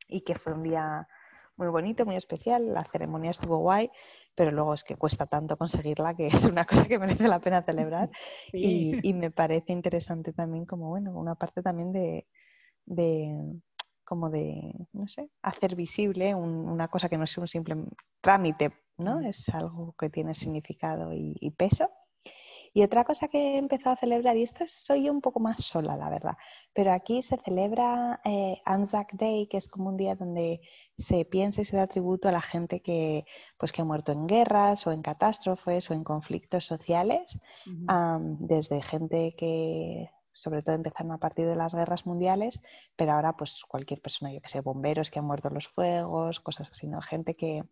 [0.08, 1.08] y que fue un día
[1.56, 2.74] muy bonito, muy especial.
[2.74, 3.92] La ceremonia estuvo guay,
[4.34, 7.62] pero luego es que cuesta tanto conseguirla que es una cosa que merece la pena
[7.62, 8.10] celebrar.
[8.54, 12.28] Y, y, me parece interesante también como, bueno, una parte también de,
[12.86, 13.62] de
[14.10, 17.76] como de, no sé, hacer visible una cosa que no es un simple
[18.22, 19.20] trámite, ¿no?
[19.20, 21.92] Es algo que tiene significado y, peso.
[22.74, 25.64] Y otra cosa que he empezado a celebrar, y esto soy yo un poco más
[25.64, 26.38] sola, la verdad,
[26.74, 30.62] pero aquí se celebra eh, Anzac Day, que es como un día donde
[30.98, 33.26] se piensa y se da tributo a la gente que,
[33.58, 37.40] pues, que ha muerto en guerras o en catástrofes o en conflictos sociales,
[38.40, 42.62] desde gente que sobre todo empezaron a partir de las guerras mundiales,
[42.96, 46.40] pero ahora pues cualquier persona, yo que sé, bomberos que han muerto en los fuegos,
[46.40, 47.02] cosas así, ¿no?
[47.02, 47.66] Gente que,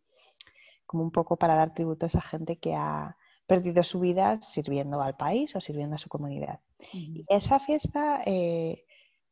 [0.85, 3.15] como un poco para dar tributo a esa gente que ha
[3.47, 6.59] perdido su vida sirviendo al país o sirviendo a su comunidad.
[6.93, 8.83] Y esa fiesta eh,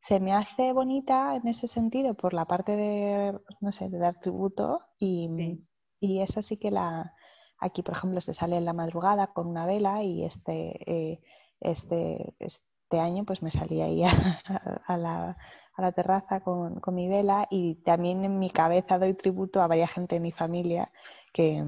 [0.02, 4.18] se me hace bonita en ese sentido por la parte de, no sé, de dar
[4.18, 5.60] tributo y,
[6.00, 7.14] y eso sí que la...
[7.58, 11.20] Aquí, por ejemplo, se sale en la madrugada con una vela y este, eh,
[11.60, 15.36] este, este año pues me salí ahí a, la,
[15.92, 20.20] terraza con, mi vela y también en mi cabeza doy tributo a varias gente de
[20.20, 20.92] mi familia
[21.32, 21.64] que,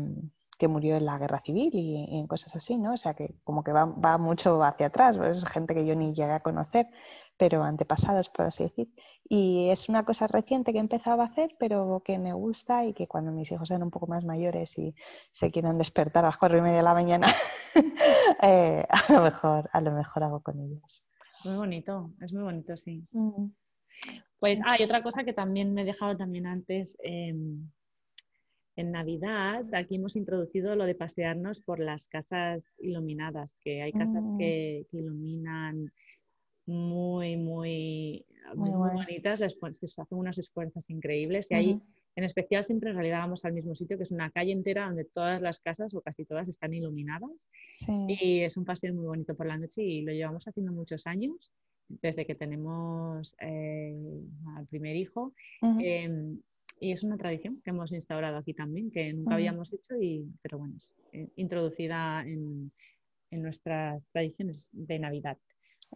[0.66, 2.94] murió en la guerra civil y, en cosas así, ¿no?
[2.94, 6.32] O sea que como que va, mucho hacia atrás, es gente que yo ni llegué
[6.32, 6.88] a conocer,
[7.36, 8.88] pero antepasados, por así decir.
[9.28, 12.94] Y es una cosa reciente que he empezado a hacer, pero que me gusta y
[12.94, 14.96] que cuando mis hijos sean un poco más mayores y
[15.30, 17.28] se quieran despertar a las cuatro y media de la mañana,
[18.42, 21.04] eh, a, lo mejor, a lo mejor hago con ellos.
[21.44, 23.06] Muy bonito, es muy bonito, sí.
[23.12, 23.46] Mm.
[24.40, 26.96] Pues hay otra cosa que también me he dejado también antes.
[27.02, 27.68] Em,
[28.78, 34.24] en Navidad, aquí hemos introducido lo de pasearnos por las casas iluminadas, que hay casas
[34.28, 34.38] mm.
[34.38, 35.92] que, iluminan
[36.64, 41.82] muy, muy, muy, bonitas, se hacen unos esfuerzos increíbles y ahí
[42.14, 45.04] en especial siempre en realidad vamos al mismo sitio, que es una calle entera donde
[45.04, 47.30] todas las casas o casi todas están iluminadas.
[48.06, 51.50] Y es un paseo muy bonito por la noche y lo llevamos haciendo muchos años,
[51.88, 53.94] desde que tenemos eh,
[54.56, 55.32] al primer hijo.
[55.80, 56.40] Em,
[56.80, 60.58] y es una tradición que hemos instaurado aquí también, que nunca habíamos hecho, y, pero
[60.58, 60.74] bueno,
[61.12, 62.70] es introducida en,
[63.30, 65.38] en nuestras tradiciones de Navidad.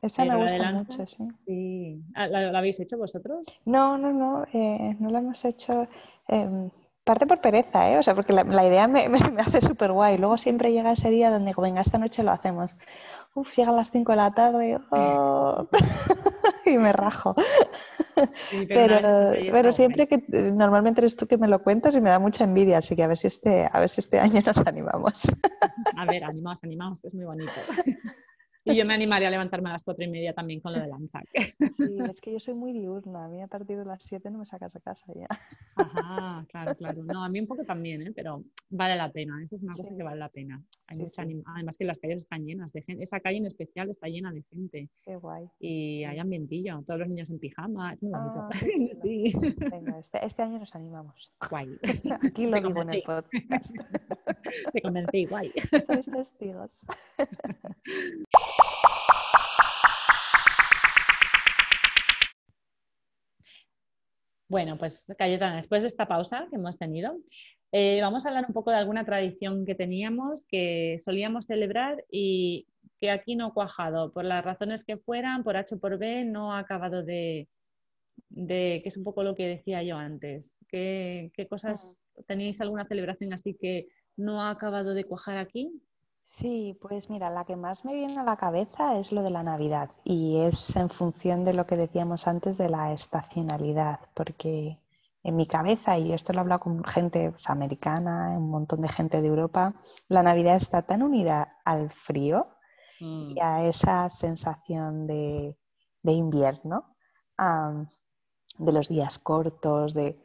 [0.01, 1.29] Esa me gusta mucho, sí.
[1.47, 2.03] sí.
[2.14, 3.45] Ah, ¿La, habéis hecho vosotros?
[3.66, 5.87] No, no, no, eh, no la hemos hecho.
[6.29, 6.71] Eh,
[7.05, 7.99] parte por pereza, ¿eh?
[7.99, 10.16] O sea, porque la, idea me, me, hace súper guay.
[10.16, 12.71] Luego siempre llega ese día donde, venga, esta noche lo hacemos.
[13.35, 15.68] Uf, llega a las 5 de la tarde oh,
[16.66, 17.35] y me rajo.
[18.68, 19.01] pero,
[19.53, 20.22] pero, siempre que
[20.53, 23.09] normalmente eres tú que me lo cuentas y me da mucha envidia, así que a
[23.09, 25.22] ver si este, a ver si este año nos animamos.
[25.96, 27.53] A ver, animamos, animamos, es muy bonito.
[28.64, 30.87] Y yo me animaría a levantarme a las cuatro y media también con lo de
[30.87, 31.25] lanzar.
[31.77, 33.25] Sí, es que yo soy muy diurna.
[33.25, 35.27] A mí a partir de las siete no me sacas de casa ya.
[35.77, 37.03] Ajá, claro, claro.
[37.05, 38.12] No, a mí un poco también, ¿eh?
[38.14, 39.42] pero vale la pena.
[39.42, 40.62] Eso es una cosa que vale la pena.
[40.87, 43.03] Hay mucha Además que las calles están llenas de gente.
[43.03, 44.88] Esa calle en especial está llena de gente.
[45.03, 45.48] Qué guay.
[45.59, 46.83] Y hay ambientillo.
[46.87, 47.94] Todos los niños en pijama.
[47.94, 48.40] Es muy bonito.
[48.40, 48.51] Ah,
[49.03, 49.33] sí.
[49.70, 51.33] Venga, este, este, año nos animamos.
[51.48, 51.79] Guay.
[52.22, 53.75] Aquí lo digo en el podcast.
[54.72, 55.51] Te convencí, guay.
[55.87, 56.85] Sois testigos.
[64.53, 67.17] Bueno, pues Cayetana, después de esta pausa que hemos tenido,
[67.73, 72.67] eh, vamos a hablar un poco de alguna tradición que teníamos, que solíamos celebrar y
[73.01, 76.27] que aquí no ha cuajado, por las razones que fueran, por H o por B,
[76.27, 77.49] no ha acabado de,
[78.29, 80.55] que es un poco lo que decía yo antes.
[80.69, 83.88] ¿Qué, qué cosas, tenéis alguna celebración así que
[84.19, 85.73] no ha acabado de cuajar aquí?
[86.38, 89.42] Sí, pues mira, la que más me viene a la cabeza es lo de la
[89.42, 94.79] Navidad y es en función de lo que decíamos antes de la estacionalidad, porque
[95.23, 98.88] en mi cabeza, y esto lo he hablado con gente pues, americana, un montón de
[98.88, 99.75] gente de Europa,
[100.09, 102.49] la Navidad está tan unida al frío
[102.99, 103.42] y mm.
[103.42, 105.55] a esa sensación de,
[106.03, 106.97] invierno,
[108.59, 110.18] de los días cortos, de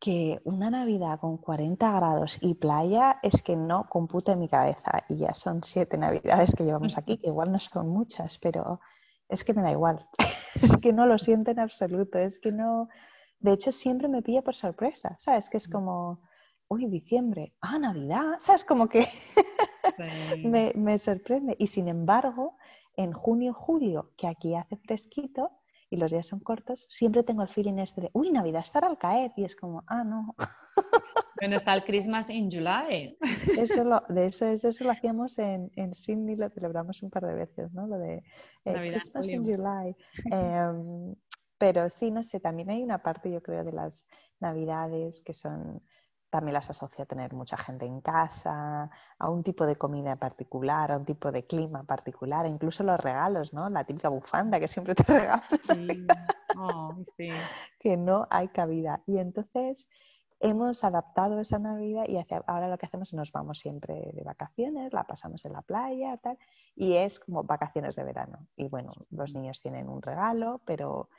[0.00, 5.04] que una Navidad con 40 grados y playa es que no computa en mi cabeza.
[5.08, 8.80] Y ya son siete Navidades que llevamos aquí, que igual no son muchas, pero
[9.28, 10.08] es que me da igual.
[10.62, 12.18] es que no lo siento en absoluto.
[12.18, 12.88] Es que no.
[13.38, 15.16] De hecho, siempre me pilla por sorpresa.
[15.20, 15.50] ¿Sabes?
[15.50, 16.22] Que es como,
[16.68, 18.38] uy, diciembre, ah, Navidad.
[18.40, 18.64] ¿Sabes?
[18.64, 19.06] Como que
[20.42, 21.56] me, me sorprende.
[21.58, 22.56] Y sin embargo,
[22.96, 25.59] en junio, julio, que aquí hace fresquito,
[25.90, 28.96] y los días son cortos, siempre tengo el feeling este de, uy, Navidad estará al
[28.96, 29.32] caer.
[29.36, 30.34] Y es como, ah, no.
[31.40, 33.16] Bueno, está el Christmas in July.
[33.56, 37.32] Eso lo, de eso, eso, lo hacíamos en, en, Sydney, lo celebramos un par de
[37.32, 37.86] veces, ¿no?
[37.86, 38.22] Lo de
[38.66, 39.96] eh, Christmas in July.
[40.30, 41.14] Em,
[41.56, 44.04] pero sí, no sé, también hay una parte, yo creo, de las
[44.38, 45.82] Navidades que son
[46.30, 48.88] también las asocia a tener mucha gente en casa,
[49.18, 53.52] a un tipo de comida particular, a un tipo de clima particular, incluso los regalos,
[53.52, 53.68] ¿no?
[53.68, 55.42] La típica bufanda que siempre te regalan.
[57.16, 57.30] Sí.
[57.78, 59.02] Que no hay cabida.
[59.06, 59.88] Y entonces
[60.40, 62.16] hemos adaptado esa Navidad y
[62.46, 66.16] ahora lo que hacemos es nos vamos siempre de vacaciones, la pasamos en la playa,
[66.16, 66.38] tal,
[66.74, 68.46] y es como vacaciones de verano.
[68.56, 71.10] Y bueno, los niños tienen un regalo, pero,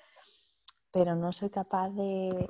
[0.92, 2.50] pero no soy capaz de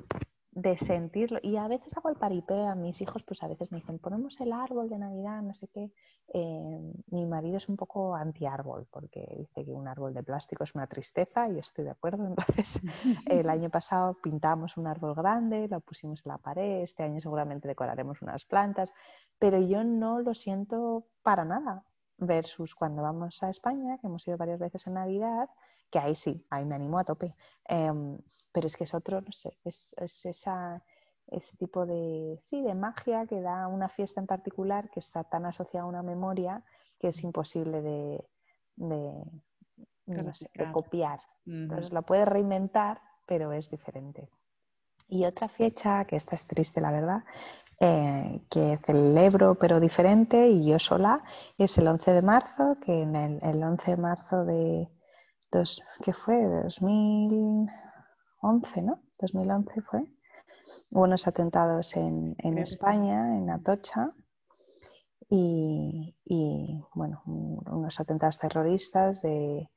[0.52, 1.38] de sentirlo.
[1.42, 4.38] Y a veces hago el paripé a mis hijos, pues a veces me dicen, ponemos
[4.40, 5.90] el árbol de Navidad, no sé qué.
[6.32, 10.74] Eh, mi marido es un poco anti-árbol, porque dice que un árbol de plástico es
[10.74, 12.26] una tristeza y estoy de acuerdo.
[12.36, 12.80] Entonces,
[13.26, 17.66] el año pasado pintamos un árbol grande, lo pusimos en la pared, este año seguramente
[17.66, 18.92] decoraremos unas plantas,
[19.38, 21.84] pero yo no lo siento para nada.
[22.18, 25.48] Versus cuando vamos a España, que hemos ido varias veces en Navidad,
[25.92, 27.36] que ahí sí, ahí me animo a tope.
[27.66, 28.18] Em,
[28.50, 30.82] pero es que es otro, no sé, es, esa,
[31.28, 35.44] ese tipo de, sí, de magia que da una fiesta en particular que está tan
[35.44, 36.64] asociada a una memoria
[36.98, 38.24] que es imposible de,
[38.76, 39.12] de,
[40.72, 41.20] copiar.
[41.44, 44.30] Entonces lo puedes reinventar, pero es diferente.
[45.08, 47.24] Y otra fecha, que esta es triste, la verdad,
[47.80, 51.22] eh, que celebro pero diferente y yo sola,
[51.58, 54.88] es el 11 de marzo, que en el 11 de marzo de,
[55.52, 56.44] dos, ¿qué fue?
[56.44, 59.00] 2011, ¿no?
[59.20, 60.04] 2011 fue.
[60.90, 64.12] Hubo unos atentados en, España, en Atocha,
[65.28, 66.16] y,
[66.94, 69.68] bueno, unos atentados terroristas de,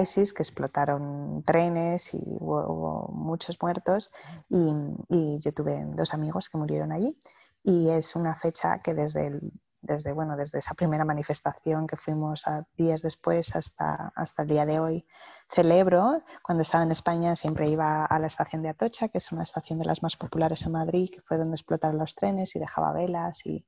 [0.00, 4.10] ISIS que explotaron trenes y hubo, muchos muertos
[4.48, 4.72] y,
[5.10, 7.14] y, yo tuve dos amigos que murieron allí
[7.62, 12.46] y es una fecha que desde el desde, bueno, desde esa primera manifestación que fuimos
[12.46, 15.06] a días después hasta, hasta el día de hoy,
[15.50, 16.22] celebro.
[16.42, 19.78] Cuando estaba en España siempre iba a la estación de Atocha, que es una estación
[19.78, 23.44] de las más populares en Madrid, que fue donde explotaron los trenes y dejaba velas
[23.46, 23.64] y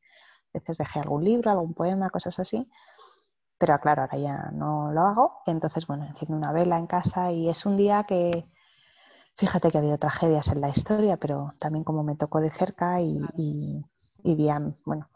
[0.54, 2.70] a veces dejé algún libro, algún poema, cosas así.
[3.58, 5.42] Pero claro, ahora ya no lo hago.
[5.46, 8.46] Entonces, bueno, enciendo una vela en casa y es un día que
[9.36, 13.00] Fíjate que ha habido tragedias en la historia, pero también como me tocó de cerca
[13.00, 13.18] y,
[14.22, 15.08] vi a, bueno,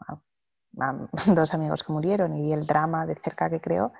[1.27, 3.93] dos amigos que murieron y vi el drama de cerca que creo,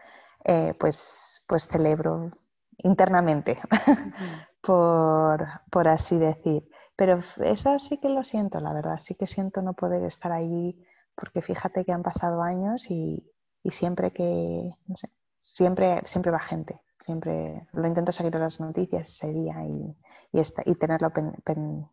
[0.43, 2.31] eh, pues, pues celebro
[2.77, 3.59] internamente,
[4.61, 6.69] por, así decir.
[6.95, 10.83] Pero eso sí que lo siento, la verdad, sí que siento no poder estar ahí,
[11.15, 13.31] porque fíjate que han pasado años y,
[13.69, 19.33] siempre que, no sé, siempre, siempre va gente, siempre lo intento seguir las noticias ese
[19.33, 19.97] día y,
[20.31, 21.11] y, tenerlo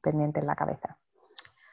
[0.00, 0.98] pendiente en la cabeza.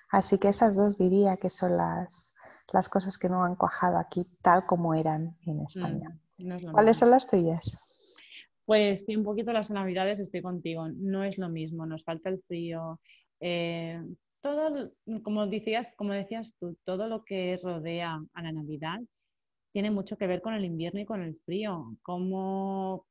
[0.09, 2.33] Así que esas dos diría que son las,
[2.73, 6.19] las cosas que no han cuajado aquí tal como eran en mm, España.
[6.71, 7.77] ¿Cuáles son las tuyas?
[8.65, 10.87] Pues sí, un poquito las navidades estoy contigo.
[10.89, 12.99] No es lo mismo, nos falta el frío.
[13.39, 14.01] Eh,
[14.41, 14.91] todo,
[15.23, 18.99] como decías, como decías tú, todo lo que rodea a la Navidad
[19.71, 21.95] tiene mucho que ver con el invierno y con el frío.
[22.01, 23.05] Cómo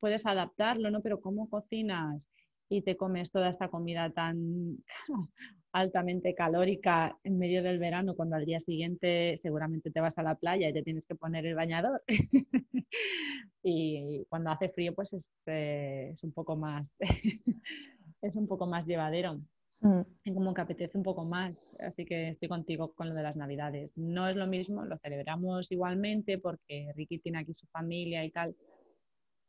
[0.00, 1.02] puedes adaptarlo, ¿no?
[1.02, 2.28] Pero cómo cocinas
[2.68, 4.78] y te comes toda esta comida tan
[5.72, 10.36] altamente calórica en medio del verano, cuando al día siguiente seguramente te vas a la
[10.36, 12.02] playa y te tienes que poner el bañador.
[13.62, 16.86] y cuando hace frío, pues es, eh, es un poco más,
[18.22, 19.40] es un poco más llevadero.
[19.80, 20.32] Mm.
[20.32, 23.92] Como que apetece un poco más, así que estoy contigo con lo de las navidades.
[23.96, 28.56] No es lo mismo, lo celebramos igualmente porque Ricky tiene aquí su familia y tal,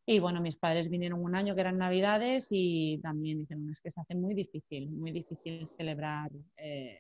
[0.08, 3.92] y bueno, mis padres vinieron un año que eran Navidades y también dicen, es que
[3.92, 7.00] se hace muy difícil, muy difícil celebrar eh,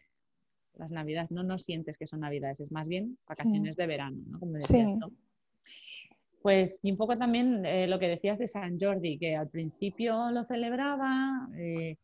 [0.73, 1.29] las Navidades.
[1.29, 4.39] No, no sientes que son Navidades, es más bien vacaciones de verano, ¿no?
[4.39, 4.97] Como decías
[6.41, 10.31] Pues y un poco también eh, lo que decías de San Jordi, que al principio
[10.31, 11.97] lo celebraba, eh,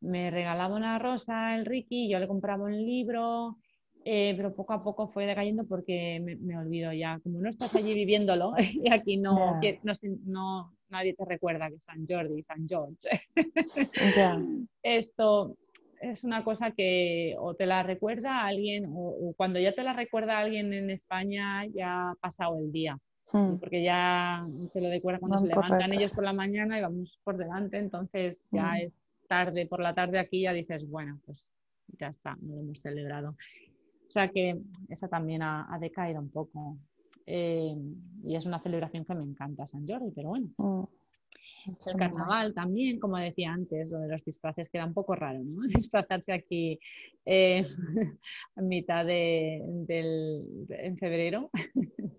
[0.00, 3.56] me regalaba una rosa el Ricky, yo le compraba un libro,
[4.04, 7.94] eh, pero poco a poco fue decayendo porque me, olvido ya, como no estás allí
[7.94, 9.60] viviéndolo y aquí no,
[10.24, 13.08] no, nadie te recuerda que San Jordi, San George.
[14.82, 15.56] Esto
[16.00, 20.38] es una cosa que o te la recuerda alguien o, cuando ya te la recuerda
[20.38, 22.98] alguien en España ya ha pasado el día.
[23.32, 23.58] Hmm.
[23.58, 27.36] Porque ya te lo recuerda cuando se levantan ellos por la mañana y vamos por
[27.36, 28.76] delante, entonces ya hmm.
[28.78, 28.98] es
[29.28, 31.46] tarde, por la tarde aquí ya dices, bueno, pues
[31.98, 33.36] ya está, no lo hemos celebrado.
[34.12, 34.60] O sea que
[34.90, 36.76] esa también ha, decaído un poco.
[37.24, 37.74] Eh,
[38.26, 40.48] y es una celebración que me encanta, San Jordi, pero bueno.
[40.58, 40.82] Mm,
[41.86, 45.62] el carnaval también, como decía antes, lo de los disfraces queda un poco raro, ¿no?
[45.88, 46.78] Disfrazarse aquí
[47.24, 47.64] eh,
[48.56, 51.48] a mitad de, del, en febrero,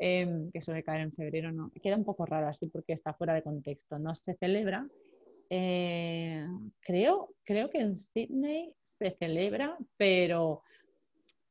[0.00, 1.70] em, que suele caer en febrero, ¿no?
[1.80, 3.96] Queda un poco raro así porque está fuera de contexto.
[4.00, 4.88] No se celebra.
[5.50, 6.48] Eh,
[6.80, 10.64] creo, creo que en Sydney se celebra, pero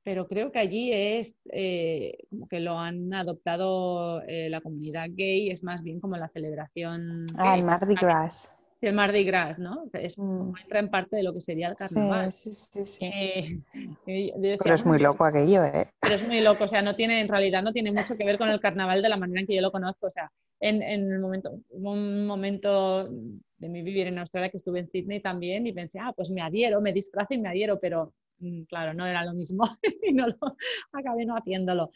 [0.03, 5.51] pero creo que allí es eh, como que lo han adoptado eh, la comunidad gay,
[5.51, 7.25] es más bien como la celebración.
[7.37, 8.51] Ah, el Mardi Gras.
[8.81, 9.83] El Mardi Gras, ¿no?
[9.93, 10.53] Es, mm.
[10.63, 12.31] entra en parte de lo que sería el carnaval.
[12.31, 13.05] Sí, sí, sí.
[13.05, 13.59] Eh,
[14.63, 15.87] pero es muy loco aquello, ¿eh?
[16.01, 18.39] Pero es muy loco, o sea, no tiene, en realidad no tiene mucho que ver
[18.39, 21.11] con el carnaval de la manera en que yo lo conozco, o sea, en, en
[21.11, 25.73] el momento, un momento de mi vivir en Australia que estuve en Sydney también y
[25.73, 28.13] pensé, ah, pues me adhiero, me disfrazo y me adhiero, pero
[28.67, 29.65] claro, no era lo mismo
[30.03, 30.37] y no lo,
[30.91, 31.91] acabé no haciéndolo.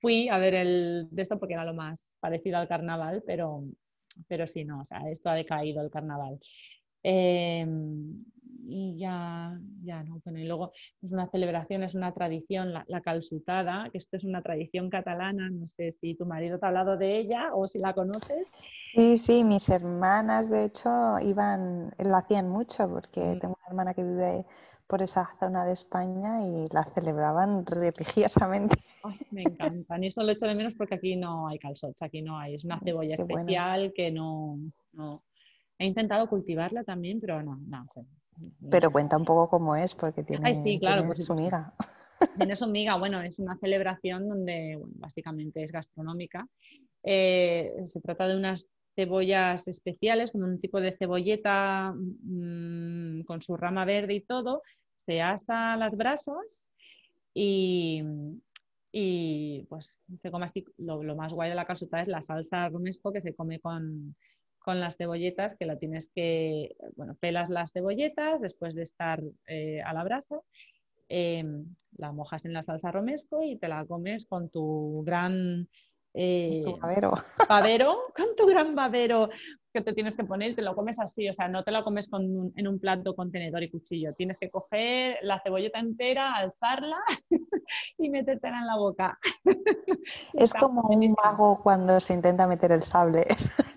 [0.00, 3.64] Fui a ver el de esto porque era lo más parecido al carnaval, pero,
[4.28, 6.38] pero sí, no, o sea, esto ha decaído el carnaval.
[7.02, 8.24] Em,
[8.64, 10.72] y ya, ya no, bueno, y luego
[11.02, 15.66] es una celebración, es una tradición, la, calzutada, que esto es una tradición catalana, no
[15.66, 18.46] sé si tu marido te ha hablado de ella o si la conoces.
[18.94, 23.38] Sí, sí, mis hermanas de hecho iban, lo hacían mucho porque mm.
[23.40, 24.44] tengo una hermana que vive
[24.92, 28.76] por esa zona de España y la celebraban religiosamente.
[29.30, 30.04] me encantan.
[30.04, 32.56] Y eso lo echo de menos porque aquí no hay calzots, aquí no hay.
[32.56, 34.58] Es una cebolla especial que no,
[35.78, 37.86] He intentado cultivarla también, pero no, no.
[38.70, 41.72] Pero cuenta un poco cómo es, porque tiene, sí, claro, pues su miga.
[42.36, 46.46] Tiene su miga, bueno, es una celebración donde básicamente es gastronómica.
[47.02, 53.56] Eh, se trata de unas cebollas especiales, como un tipo de cebolleta mm, con su
[53.56, 54.62] rama verde y todo,
[55.04, 56.68] se asa las brasas
[57.34, 58.02] y,
[58.92, 60.64] y pues se come así.
[60.78, 64.14] Lo, más guay de la calzuta es la salsa romesco que se come con,
[64.66, 69.92] las cebolletas, que la tienes que, bueno, pelas las cebolletas después de estar eh, a
[69.92, 70.40] la brasa,
[71.08, 75.68] em, la mojas en la salsa romesco y te la comes con tu gran
[76.14, 77.12] eh, babero.
[77.48, 79.28] babero, con tu gran babero
[79.72, 82.08] que te tienes que poner, te lo comes así, o sea, no te lo comes
[82.12, 86.98] en un plato con tenedor y cuchillo, tienes que coger la cebolleta entera, alzarla
[87.98, 89.18] y metértela en la boca.
[90.34, 93.24] Es como un mago cuando se intenta meter el sable,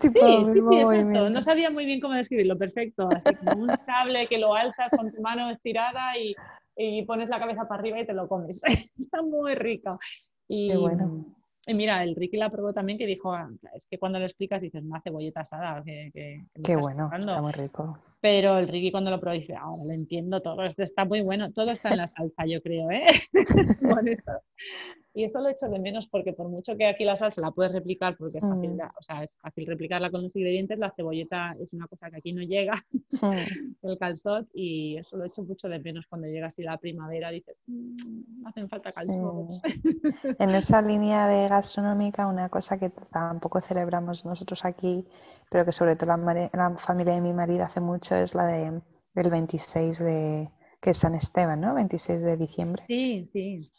[0.01, 1.29] Tipo, sí, sí, sí, exacto.
[1.29, 3.07] No sabía muy bien cómo describirlo, perfecto.
[3.09, 6.36] Así como un sable que lo alzas con tu mano estirada y,
[6.75, 8.59] y pones la cabeza para arriba y te lo comes.
[8.99, 9.99] Está muy rico.
[10.47, 11.25] Y, Qué bueno.
[11.68, 14.61] Y mira, el Ricky la probó también que dijo, ah, es que cuando lo explicas
[14.61, 15.84] dices, una cebolleta asada.
[15.84, 17.97] Que, que, Qué bueno, está muy rico.
[18.22, 21.51] Pero el Ricky cuando lo probó dice, ahora lo entiendo todo, esto está muy bueno,
[21.53, 23.05] todo está en la salsa, yo creo, ¿eh?
[25.16, 27.72] Y eso lo echo de menos porque por mucho que aquí la salsa la puedes
[27.72, 28.82] replicar porque es fácil, mm.
[28.99, 32.34] o sea, es fácil replicarla con los ingredientes, la cebolleta es una cosa que aquí
[32.34, 32.86] no llega,
[33.82, 37.55] el calzot, y eso lo echo mucho de menos cuando llega así la primavera, dices,
[37.66, 39.51] mm, hacen falta calzot.
[40.39, 45.07] En esa línea de gastronómica, una cosa que tampoco celebramos nosotros aquí,
[45.49, 48.82] pero que sobre todo la, la familia de mi marido hace mucho, es la de
[49.16, 50.51] el 26 de
[50.82, 51.74] que es San Esteban, ¿no?
[51.74, 52.84] 26 de diciembre.
[52.88, 53.72] Sí, sí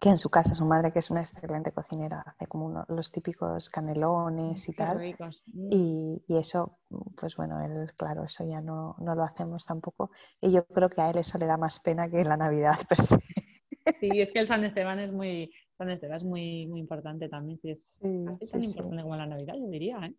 [0.00, 3.68] que en su casa su madre, que es una excelente cocinera, hace como los típicos
[3.68, 4.96] canelones y tal.
[4.96, 5.68] Mm.
[5.70, 6.78] Y, eso,
[7.20, 10.10] pues bueno, él, claro, eso ya no, no, lo hacemos tampoco.
[10.40, 12.78] Y yo creo que a él eso le da más pena que la Navidad
[14.00, 17.58] Sí, es que el San Esteban es muy, San Esteban es muy, muy importante también,
[17.58, 19.98] sí, es tan importante como la Navidad, yo diría.
[20.06, 20.14] ¿eh?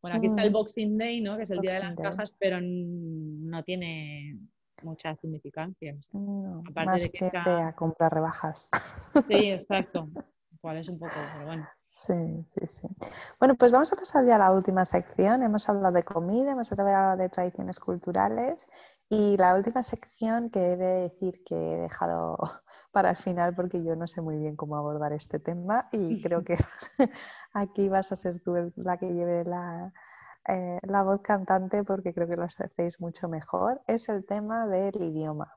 [0.00, 0.52] Bueno, aquí está el mm.
[0.52, 1.36] Boxing Day, ¿no?
[1.36, 4.38] Que es el día de las cajas, pero no tiene
[4.82, 5.96] mucha significancia.
[6.68, 8.68] aparte de que, a comprar rebajas.
[9.28, 10.08] Sí, exacto.
[10.60, 11.68] Cuál es un poco, pero bueno.
[11.84, 12.88] Sí, sí, sí.
[13.38, 15.42] Bueno, pues vamos a pasar ya a la última sección.
[15.42, 18.66] Hemos hablado de comida, hemos hablado de tradiciones culturales
[19.08, 22.36] y la última sección que he de decir que he dejado
[22.92, 26.42] para el final porque yo no sé muy bien cómo abordar este tema y creo
[26.44, 26.56] que
[27.52, 29.92] aquí vas a ser tú la que lleve la,
[30.48, 34.94] eh, la voz cantante porque creo que lo hacéis mucho mejor, es el tema del
[35.02, 35.52] idioma.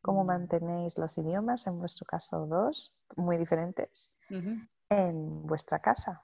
[0.00, 0.26] ¿Cómo mm.
[0.26, 4.10] mantenéis los idiomas, en vuestro caso dos, muy diferentes,
[4.88, 6.22] en vuestra casa?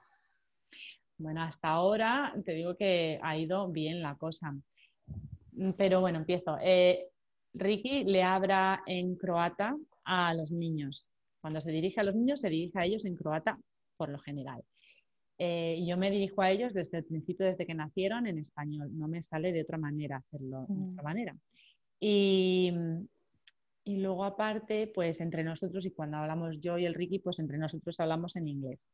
[1.17, 4.53] Bueno, hasta ahora te digo que ha ido bien la cosa.
[5.51, 6.57] Mm, pero bueno, empiezo.
[6.61, 7.09] Eh,
[7.53, 9.75] Ricky le habla en croata
[10.05, 11.05] a los niños.
[11.41, 13.57] Cuando se dirige a los niños, se dirige a ellos en croata
[13.97, 14.63] por lo general.
[15.41, 18.89] Eh, yo me dirijo a ellos desde el principio, desde que nacieron, en español.
[18.93, 21.05] No me sale de otra manera hacerlo de otra mm.
[21.05, 21.37] manera.
[21.99, 22.71] Y,
[23.85, 27.57] y, luego aparte, pues entre nosotros, y cuando hablamos yo y el Ricky, pues entre
[27.57, 28.85] nosotros hablamos en inglés.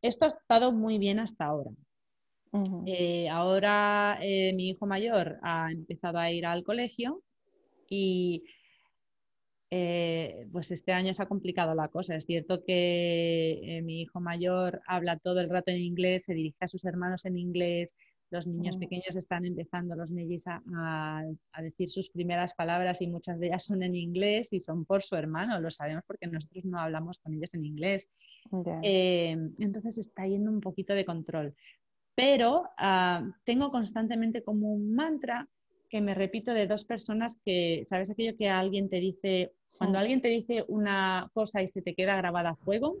[0.00, 1.72] Esto ha estado muy bien hasta ahora.
[2.86, 7.22] Eh, ahora eh, mi hijo mayor ha empezado a ir al colegio
[7.88, 8.42] y
[9.70, 12.16] eh, pues este año se ha complicado la cosa.
[12.16, 16.56] Es cierto que eh, mi hijo mayor habla todo el rato en inglés, se dirige
[16.60, 17.94] a sus hermanos en inglés,
[18.30, 18.80] los niños mm.
[18.80, 21.24] pequeños están empezando, los mellis, a,
[21.60, 25.16] decir sus primeras palabras y muchas de ellas son en inglés y son por su
[25.16, 28.08] hermano, lo sabemos porque nosotros no hablamos con ellos en inglés.
[28.82, 31.54] Eh, entonces está yendo un poquito de control.
[32.14, 35.48] Pero ah, tengo constantemente como un mantra
[35.88, 40.20] que me repito de dos personas que, ¿sabes aquello que alguien te dice cuando alguien
[40.20, 42.98] te dice una cosa y se te queda grabada a fuego,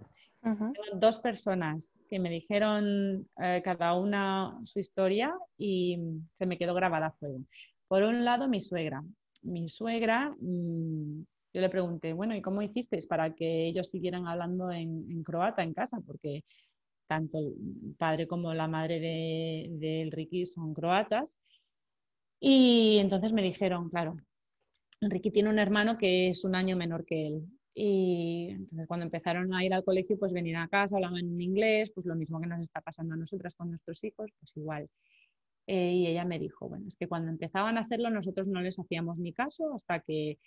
[0.94, 5.98] dos personas que me dijeron eh, cada una su historia y
[6.38, 7.40] se me quedó grabada a fuego.
[7.86, 9.02] Por un lado, mi suegra.
[9.42, 11.20] Mi suegra, mm,
[11.52, 15.74] yo le pregunté, bueno, ¿y cómo hicisteis para que ellos siguieran hablando en, croata en
[15.74, 16.00] casa?
[16.06, 16.44] Porque
[17.06, 21.28] tanto el padre como la madre de, de Ricky son croatas.
[22.40, 24.16] Y entonces me dijeron, claro,
[25.00, 27.42] Enrique tiene un hermano que es un año menor que él.
[27.74, 31.90] Y entonces cuando empezaron a ir al colegio, pues venían a casa, hablaban en inglés,
[31.94, 34.88] pues lo mismo que nos está pasando a nosotras con nuestros hijos, pues igual.
[35.66, 38.78] Eh, y ella me dijo, bueno, es que cuando empezaban a hacerlo nosotros no les
[38.78, 40.38] hacíamos ni caso hasta que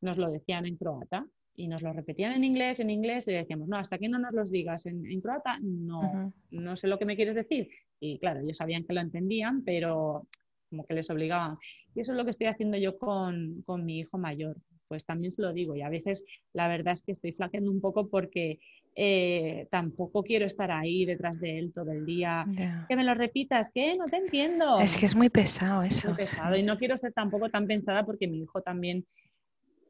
[0.00, 1.26] nos lo decían en croata
[1.56, 4.32] y nos lo repetían en inglés, en inglés y decíamos, no, hasta que no nos
[4.32, 7.68] los digas en, croata, no, no sé lo que me quieres decir.
[7.98, 10.28] Y claro, ellos sabían que lo entendían, pero
[10.70, 11.58] como que les obligaban.
[11.94, 14.56] Y eso es lo que estoy haciendo yo con, con, mi hijo mayor.
[14.88, 17.80] Pues también se lo digo y a veces la verdad es que estoy flaqueando un
[17.80, 18.58] poco porque
[18.96, 22.44] eh, tampoco quiero estar ahí detrás de él todo el día.
[22.88, 24.80] Que me lo repitas, que no te entiendo.
[24.80, 26.08] Es que es muy pesado eso.
[26.08, 29.06] Muy pesado y no quiero ser tampoco tan pensada porque mi hijo también,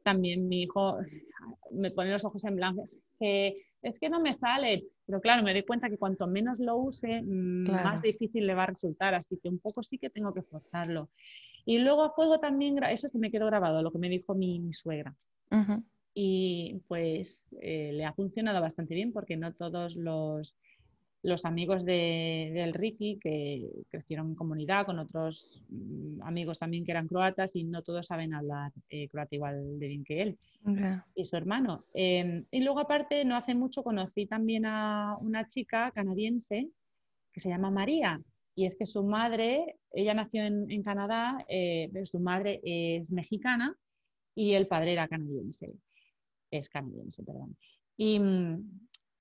[0.03, 0.97] también mi hijo
[1.71, 2.87] me pone los ojos en blanco.
[3.19, 4.85] Que es que no me sale.
[5.05, 8.63] Pero claro, me doy cuenta que cuanto menos lo use, mm, más difícil le va
[8.63, 9.13] a resultar.
[9.13, 11.09] Así que un poco sí que tengo que forzarlo.
[11.65, 14.73] Y luego a fuego también, eso se me quedó grabado, lo que me dijo mi,
[14.73, 15.15] suegra.
[16.13, 20.55] Y pues eh, le ha funcionado bastante bien porque no todos los
[21.23, 26.91] los amigos de, del Ricky, que crecieron en comunidad con otros mm, amigos también que
[26.91, 30.39] eran croatas y no todos saben hablar eh, croata igual de bien que él
[31.15, 31.85] y su hermano.
[31.93, 36.69] Em, y luego aparte, no hace mucho conocí también a una chica canadiense
[37.31, 38.21] que se llama María
[38.55, 43.75] y es que su madre, ella nació en, Canadá, eh, pero su madre es mexicana
[44.35, 45.73] y el padre era canadiense,
[46.51, 47.55] es canadiense, perdón.
[47.97, 48.19] Y,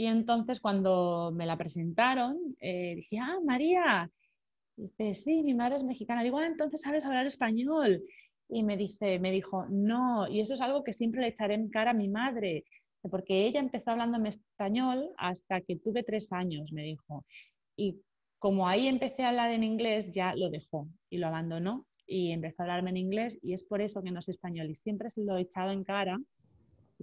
[0.01, 4.11] y entonces cuando me la presentaron, eh, dije, ah, María,
[4.75, 6.23] dice, sí, mi madre es mexicana.
[6.23, 8.03] Digo, ah, entonces sabes hablar español.
[8.49, 11.69] Y me dice, me dijo, no, y eso es algo que siempre le echaré en
[11.69, 12.65] cara a mi madre,
[13.11, 17.27] porque ella empezó hablando en español hasta que tuve tres años, me dijo.
[17.77, 18.01] Y
[18.39, 22.63] como ahí empecé a hablar en inglés, ya lo dejó y lo abandonó y empezó
[22.63, 25.23] a hablarme en inglés y es por eso que no sé español y siempre se
[25.23, 26.19] lo he echado en cara.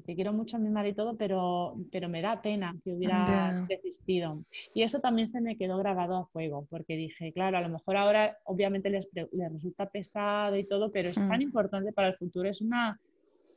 [0.05, 3.65] Te quiero mucho a mi madre y todo, pero, pero me da pena que hubiera
[3.67, 4.43] desistido.
[4.73, 7.97] Y eso también se me quedó grabado a fuego, porque dije, claro, a lo mejor
[7.97, 11.41] ahora obviamente les, les resulta pesado y todo, pero es tan mm.
[11.41, 12.99] importante para el futuro, es una,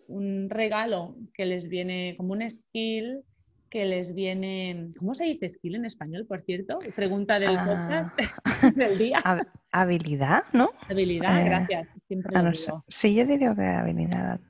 [0.09, 3.23] un regalo que les viene como un skill
[3.71, 6.81] que les viene, ¿cómo se dice skill en español, por cierto?
[6.97, 8.11] Pregunta del ah.
[8.13, 8.37] podcast
[8.77, 9.23] del día.
[9.71, 10.71] Habilidad, ¿no?
[10.89, 11.89] Habilidad, eh, gracias.
[12.07, 12.85] Siempre lo digo.
[12.89, 14.41] Sí, yo diría que habilidad.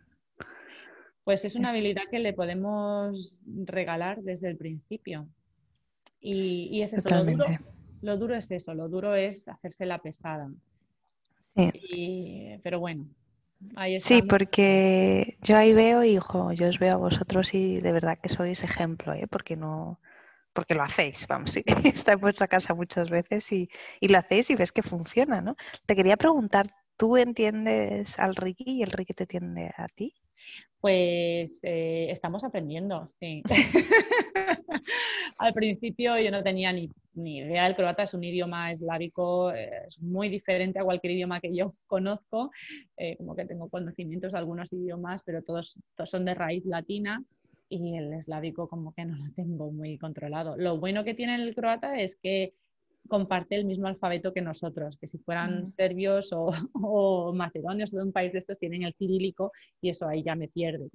[1.31, 5.29] Pues es una habilidad que le podemos regalar desde el principio.
[6.21, 7.45] Y, es eso, lo duro,
[8.03, 10.51] lo duro, es eso, lo duro es hacerse la pesada.
[11.55, 12.59] Sí.
[12.65, 13.07] pero bueno,
[14.01, 18.29] Sí, porque yo ahí veo, hijo, yo os veo a vosotros y de verdad que
[18.29, 19.29] sois ejemplo, ¿eh?
[19.31, 20.01] porque no,
[20.53, 21.63] porque lo hacéis, vamos, sí.
[21.85, 23.71] está en vuestra casa muchas veces y,
[24.01, 25.55] y, lo hacéis y ves que funciona, ¿no?
[25.87, 26.67] Te quería preguntar,
[26.97, 30.20] ¿tú entiendes al Ricky y el Ricky te entiende a ti?
[30.81, 33.43] Pues eh, estamos aprendiendo, sí.
[35.39, 40.01] Al principio yo no tenía ni, idea, el croata es un idioma eslávico, eh, es
[40.01, 42.51] muy diferente a cualquier idioma que yo conozco,
[42.97, 47.23] eh, como que tengo conocimientos de algunos idiomas, pero todos, todos son de raíz latina
[47.69, 50.57] y el eslávico como que no lo tengo muy controlado.
[50.57, 52.55] Lo bueno que tiene el croata es que
[53.09, 55.67] comparte el mismo alfabeto que nosotros, que si fueran mm.
[55.67, 60.23] serbios o, o, macedonios de un país de estos tienen el cirílico y eso ahí
[60.23, 60.89] ya me pierde,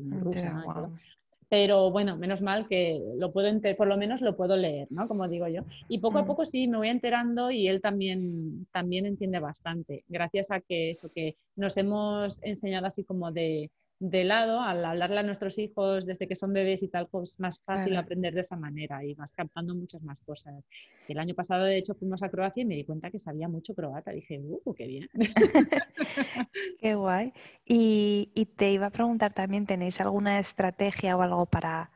[1.47, 5.07] Pero bueno, menos mal que lo puedo por lo menos lo puedo leer, ¿no?
[5.07, 5.61] Como digo yo.
[5.87, 6.27] Y poco a mm.
[6.27, 11.09] poco sí me voy enterando y él también, también entiende bastante, gracias a que eso
[11.13, 16.27] que nos hemos enseñado así como de, de lado, al hablarle a nuestros hijos desde
[16.27, 19.73] que son bebés y tal, pues más fácil aprender de esa manera y vas captando
[19.73, 20.63] muchas más cosas.
[21.07, 23.73] El año pasado, de hecho, fuimos a Croacia y me di cuenta que sabía mucho
[23.73, 24.11] croata.
[24.11, 25.09] Dije, ¡uh, qué bien!
[26.79, 27.31] qué guay.
[27.65, 31.91] Y, y, te iba a preguntar también, ¿tenéis alguna estrategia o algo para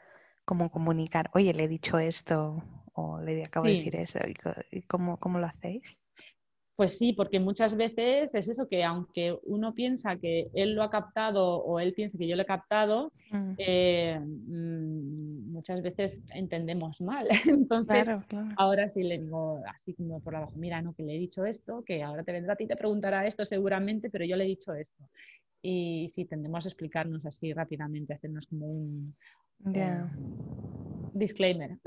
[0.45, 1.29] como comunicar?
[1.33, 4.19] Oye, le he dicho esto o le acabo de decir eso.
[4.71, 5.83] ¿Y cómo, cómo lo hacéis?
[6.79, 10.89] Pues sí, porque muchas veces es eso que aunque uno piensa que él lo ha
[10.89, 13.49] captado o él piensa que yo lo he captado, mm.
[13.57, 17.27] Eh, mm, muchas veces entendemos mal.
[17.67, 18.07] Entonces,
[18.55, 21.83] ahora sí le digo así como por abajo, mira, no, que le he dicho esto,
[21.83, 24.47] que ahora te vendrá a ti y te preguntará esto seguramente, pero yo le he
[24.47, 25.03] dicho esto.
[25.61, 29.13] Y sí, tendemos a explicarnos así rápidamente, hacernos como un,
[31.13, 31.77] disclaimer.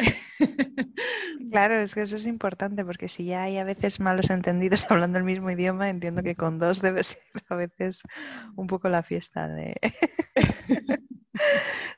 [1.51, 5.19] Claro, es que eso es importante porque si ya hay a veces malos entendidos hablando
[5.19, 8.01] el mismo idioma, entiendo que con dos debe ser a veces
[8.57, 9.75] un poco la fiesta de...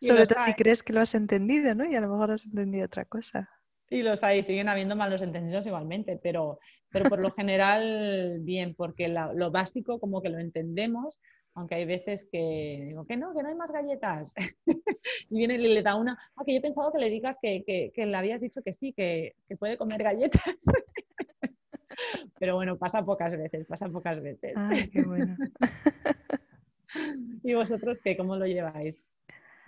[0.00, 1.84] Sobre todo si crees que lo has entendido, ¿no?
[1.88, 3.48] Y a lo mejor has entendido otra cosa.
[3.90, 6.58] Y los hay, siguen habiendo malos entendidos igualmente, pero,
[6.90, 11.20] pero por lo general bien, porque lo básico como que lo entendemos,
[11.54, 14.34] aunque hay veces que digo que no, que no hay más galletas.
[15.30, 17.92] y viene y le da una, ah, que yo he pensado que le digas que,
[17.94, 20.42] le habías dicho que sí, que, puede comer galletas.
[22.40, 24.54] Pero bueno, pasa pocas veces, pasa pocas veces.
[24.56, 25.36] Ay, qué bueno.
[27.44, 28.16] ¿Y vosotros qué?
[28.16, 29.00] ¿Cómo lo lleváis?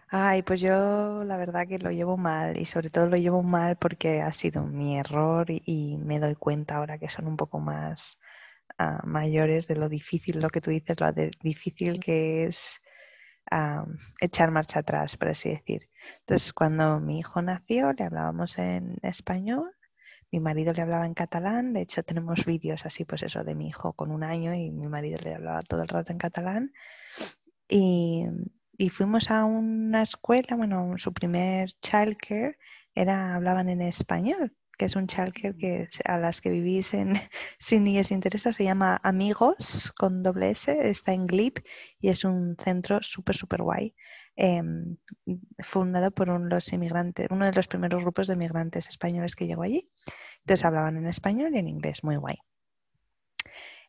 [0.08, 3.76] Ay, pues yo la verdad que lo llevo mal y sobre todo lo llevo mal
[3.76, 8.18] porque ha sido mi error y me doy cuenta ahora que son un poco más
[9.04, 11.12] mayores de lo difícil, lo que tú dices, lo
[11.42, 12.80] difícil que es
[14.20, 15.88] echar marcha atrás, por así decir.
[16.20, 19.72] Entonces, cuando mi hijo nació, le hablábamos en español,
[20.32, 23.68] mi marido le hablaba en catalán, de hecho tenemos vídeos así, pues eso, de mi
[23.68, 26.72] hijo con un año y mi marido le hablaba todo el rato en catalán.
[27.68, 28.26] Y,
[28.76, 32.58] y fuimos a una escuela, bueno, su primer childcare
[32.94, 37.14] era, hablaban en español que es un childcare que a las que vivís en
[37.58, 41.58] sin y os interesa, se llama Amigos con doble S, está en Glip
[42.00, 43.94] y es un centro súper, súper guay,
[44.36, 44.96] em,
[45.60, 49.90] fundado por los inmigrantes, uno de los primeros grupos de inmigrantes españoles que llegó allí.
[50.40, 52.36] Entonces hablaban en español y en inglés, muy guay.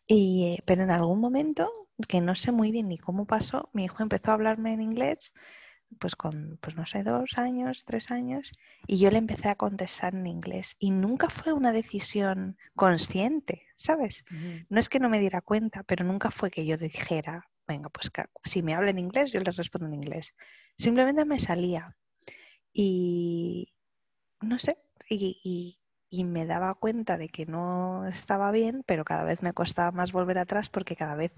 [0.08, 1.70] Y, pero en algún momento,
[2.08, 5.34] que no sé muy bien ni cómo pasó, mi hijo empezó a hablarme en inglés
[6.00, 8.52] pues con, pues no sé, dos años, tres años,
[8.86, 10.76] y yo le empecé a contestar en inglés.
[10.80, 14.26] Y nunca fue una decisión consciente, ¿sabes?
[14.70, 18.12] No es que no me diera cuenta, pero nunca fue que yo dijera, venga, pues
[18.46, 20.34] si me habla en inglés, yo les respondo en inglés.
[20.78, 21.96] Simplemente me salía.
[22.72, 23.74] Y
[24.42, 24.78] no sé,
[25.10, 25.80] y,
[26.10, 30.12] y me daba cuenta de que no estaba bien, pero cada vez me costaba más
[30.12, 31.34] volver atrás porque cada vez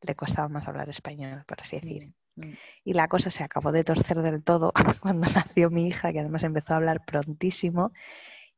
[0.00, 2.14] le costaba más hablar español, por así decir.
[2.36, 2.52] Mm.
[2.84, 6.42] Y la cosa se acabó de torcer del todo cuando nació mi hija, que además
[6.42, 7.92] empezó a hablar prontísimo.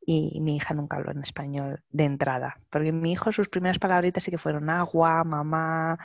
[0.08, 4.22] Y mi hija nunca habló en español de entrada, porque mi hijo sus primeras palabritas
[4.22, 5.98] sí que fueron agua, mamá,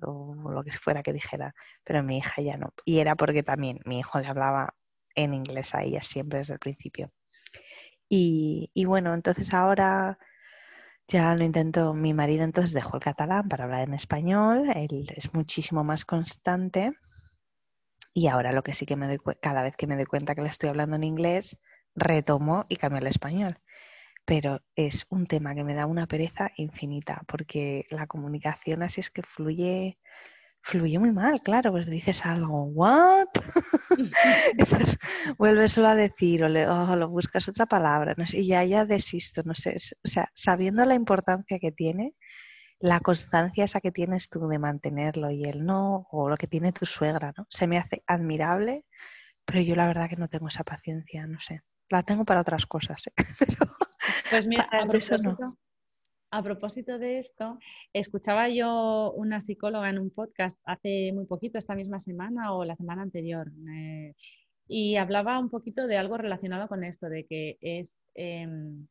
[0.00, 1.54] o lo que fuera que dijera,
[1.84, 2.72] pero mi hija ya no.
[2.86, 4.74] Y era porque también mi hijo le hablaba
[5.14, 7.12] en inglés a ella siempre desde el principio.
[8.08, 10.18] Y, y bueno, entonces ahora
[11.08, 15.34] ya lo intento, mi marido entonces dejó el catalán para hablar en español, él es
[15.34, 16.92] muchísimo más constante
[18.14, 20.42] y ahora lo que sí que me doy cada vez que me doy cuenta que
[20.42, 21.58] le estoy hablando en inglés,
[21.96, 23.58] retomo y cambio al español.
[24.24, 29.10] Pero es un tema que me da una pereza infinita porque la comunicación así es
[29.10, 29.98] que fluye
[30.64, 33.28] fluye muy mal, claro, pues dices algo, ¿what?
[34.70, 34.98] pues
[35.36, 38.86] vuelves solo a decir o, le, lo buscas otra palabra, no sé, y ya, ya
[38.86, 42.14] desisto, no sé, o sea, sabiendo la importancia que tiene,
[42.78, 46.72] la constancia esa que tienes tú de mantenerlo y el no, o lo que tiene
[46.72, 47.46] tu suegra, ¿no?
[47.50, 48.86] Se me hace admirable,
[49.44, 51.60] pero yo la verdad que no tengo esa paciencia, no sé.
[51.90, 53.12] La tengo para otras cosas, ¿eh?
[54.30, 55.36] pues mira, eso no.
[56.34, 57.60] A propósito de esto,
[57.92, 62.74] escuchaba yo una psicóloga en un podcast hace muy poquito, esta misma semana o la
[62.74, 64.14] semana anterior, eh,
[64.66, 68.88] y hablaba un poquito de algo relacionado con esto, de que es em,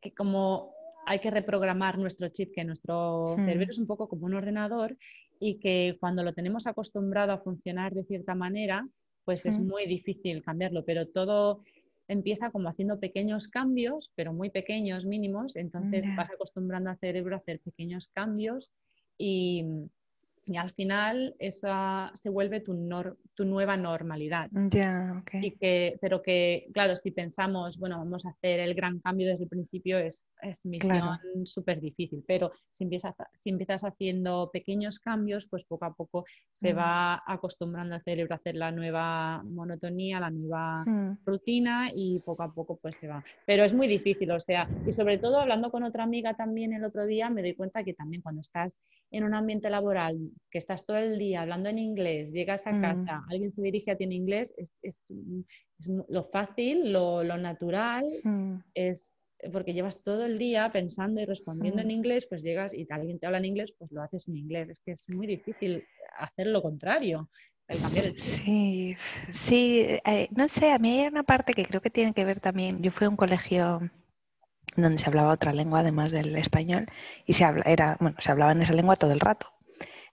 [0.00, 0.74] que como
[1.06, 4.96] hay que reprogramar nuestro chip, que nuestro cerebro es un poco como un ordenador
[5.38, 8.84] y que cuando lo tenemos acostumbrado a funcionar de cierta manera,
[9.24, 11.62] pues es muy difícil cambiarlo, pero todo
[12.10, 17.38] empieza como haciendo pequeños cambios, pero muy pequeños, mínimos, entonces vas acostumbrando al cerebro a
[17.38, 18.72] hacer pequeños cambios
[19.16, 19.64] y,
[20.46, 22.74] y al final esa se vuelve tu,
[23.34, 24.50] tu nueva normalidad.
[25.40, 29.44] y que, pero que, claro, si pensamos, bueno, vamos a hacer el gran cambio desde
[29.44, 35.46] el principio, es, es misión súper difícil, pero si empiezas, si empiezas haciendo pequeños cambios,
[35.48, 40.30] pues poco a poco se va acostumbrando al cerebro a hacer la nueva monotonía, la
[40.30, 41.18] nueva hmm.
[41.24, 43.22] rutina y poco a poco pues se va.
[43.46, 46.84] Pero es muy difícil, o sea, y sobre todo hablando con otra amiga también el
[46.84, 48.80] otro día, me doy cuenta que también cuando estás
[49.10, 50.18] en un ambiente laboral,
[50.50, 53.30] que estás todo el día hablando en inglés, llegas a casa, mm.
[53.30, 54.96] alguien se dirige a ti en inglés, es, es,
[56.08, 58.56] lo fácil, lo, lo natural, mm.
[58.74, 59.16] es
[59.52, 61.92] porque llevas todo el día pensando y respondiendo en mm.
[61.92, 64.68] inglés, pues llegas y alguien te habla en inglés, pues lo haces en inglés.
[64.68, 65.84] Es que es muy difícil
[66.18, 67.30] hacer lo contrario.
[68.16, 68.96] Sí,
[69.30, 72.40] sí, eh, no sé, a mí hay una parte que creo que tiene que ver
[72.40, 72.82] también.
[72.82, 73.80] Yo fui a un colegio
[74.76, 76.86] donde se hablaba otra lengua además del español
[77.26, 79.52] y se, habla, era, bueno, se hablaba en esa lengua todo el rato.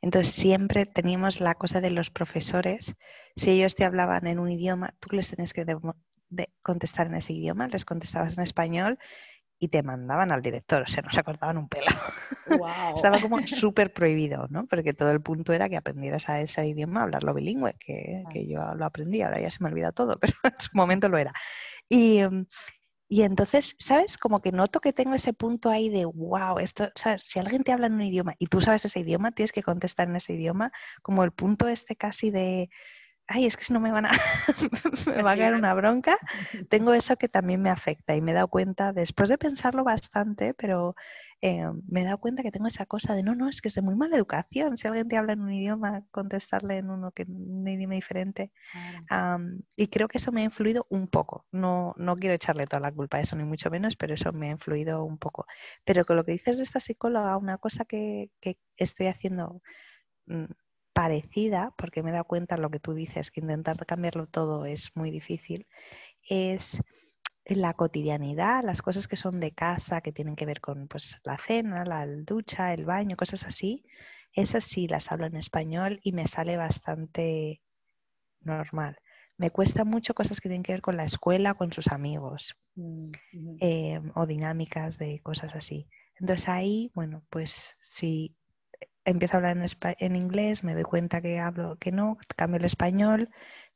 [0.02, 2.96] Entonces siempre teníamos la cosa de los profesores,
[3.36, 5.66] si ellos te hablaban en un idioma, tú les tenías que
[6.62, 9.00] contestar en ese idioma, les contestabas en español
[9.60, 11.88] y te mandaban al director, o sea, no se acordaban un pelo.
[12.96, 14.68] Estaba como súper prohibido, ¿no?
[14.68, 18.62] Porque todo el punto era que aprendieras a ese idioma, hablarlo bilingüe, que, que, yo
[18.76, 21.34] lo aprendí, ahora ya se me olvida todo, pero en su momento lo era.
[21.90, 22.46] Y, em,
[23.10, 24.18] y entonces, ¿sabes?
[24.18, 27.24] Como que noto que tengo ese punto ahí de, wow, esto, ¿sabes?
[27.26, 30.10] Si alguien te habla en un idioma y tú sabes ese idioma, tienes que contestar
[30.10, 32.70] en ese idioma, como el punto este casi de,
[33.28, 34.12] ay, es que si no me van a,
[35.08, 36.18] me va a caer una bronca,
[36.70, 40.54] tengo eso que también me afecta y me he dado cuenta, después de pensarlo bastante,
[40.54, 40.96] pero
[41.42, 43.76] eh, me he dado cuenta que tengo esa cosa de, no, no, es que es
[43.76, 47.26] de muy mala educación, si alguien te habla en un idioma, contestarle en uno que
[47.28, 48.52] un idioma diferente.
[49.76, 52.92] y creo que eso me ha influido un poco, no, no quiero echarle toda la
[52.92, 55.46] culpa a eso, ni mucho menos, pero eso me ha influido un poco.
[55.84, 59.62] Pero con lo que dices de esta psicóloga, una cosa que, que estoy haciendo
[60.28, 60.46] mm,
[60.98, 64.90] parecida, porque me he dado cuenta lo que tú dices, que intentar cambiarlo todo es
[64.96, 65.68] muy difícil,
[66.28, 66.82] es
[67.46, 71.38] la cotidianidad, las cosas que son de casa, que tienen que ver con pues, la
[71.38, 73.86] cena, la ducha, el baño, cosas así,
[74.34, 77.62] esas sí las hablo en español y me sale bastante
[78.42, 78.98] normal.
[79.38, 83.12] Me cuesta mucho cosas que tienen que ver con la escuela, con sus amigos mm,
[83.60, 85.88] em, o dinámicas de cosas así.
[86.20, 88.36] Entonces ahí, bueno, pues si
[89.08, 89.58] empiezo a hablar
[90.00, 93.30] en, inglés, me doy cuenta que hablo que no, cambio el español,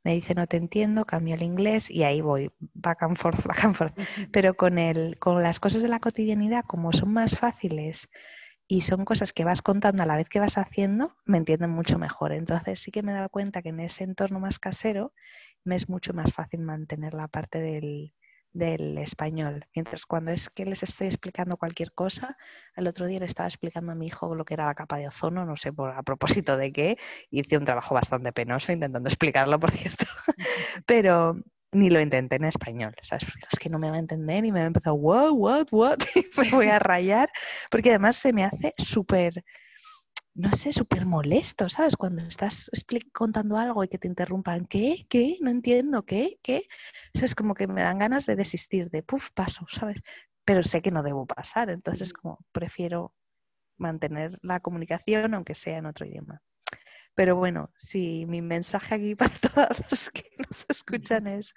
[0.04, 3.64] me dice no te entiendo, cambio el inglés y ahí voy, back and forth, back
[3.64, 3.98] and forth.
[4.30, 8.08] Pero con, el, con las cosas de la cotidianidad, como son más fáciles
[8.68, 11.98] y son cosas que vas contando a la vez que vas haciendo, me entienden mucho
[11.98, 12.32] mejor.
[12.32, 15.14] Entonces sí que me he dado cuenta que en ese entorno más casero
[15.64, 18.12] me es mucho más fácil mantener la parte del,
[18.52, 19.66] del español.
[19.74, 22.36] Mientras cuando es que les estoy explicando cualquier cosa,
[22.76, 25.08] el otro día le estaba explicando a mi hijo lo que era la capa de
[25.08, 26.98] ozono, no sé por a propósito de qué,
[27.30, 30.04] hice un trabajo bastante penoso intentando explicarlo, por cierto,
[30.86, 31.36] pero
[31.72, 33.24] ni lo intenté en español, ¿sabes?
[33.50, 35.98] es que no me va a entender y me va a empezar, what, what, what,
[36.14, 37.30] y me voy a rayar,
[37.70, 39.42] porque además se me hace súper,
[40.34, 41.96] no sé, súper molesto, ¿sabes?
[41.96, 42.70] Cuando estás
[43.12, 45.06] contando algo y que te interrumpan, ¿qué?
[45.08, 45.36] ¿Qué?
[45.40, 46.38] No entiendo, ¿qué?
[46.42, 46.68] ¿Qué?
[47.12, 50.02] Es como que me dan ganas de desistir, de, puff, paso, ¿sabes?
[50.44, 53.14] Pero sé que no debo pasar, entonces como prefiero
[53.76, 56.40] mantener la comunicación aunque sea en otro idioma.
[57.14, 61.54] Pero bueno, si mi mensaje aquí para todos los que nos escuchan es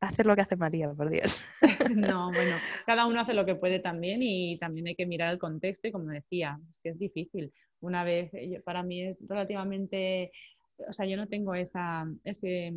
[0.00, 1.44] hacer lo que hace María, por Dios.
[1.96, 2.56] No, bueno,
[2.86, 5.92] cada uno hace lo que puede también y también hay que mirar el contexto y
[5.92, 7.52] como decía, es que es difícil.
[7.82, 10.32] Una vez, eh, para mí es relativamente,
[10.88, 12.72] o sea, yo no tengo esa, ese,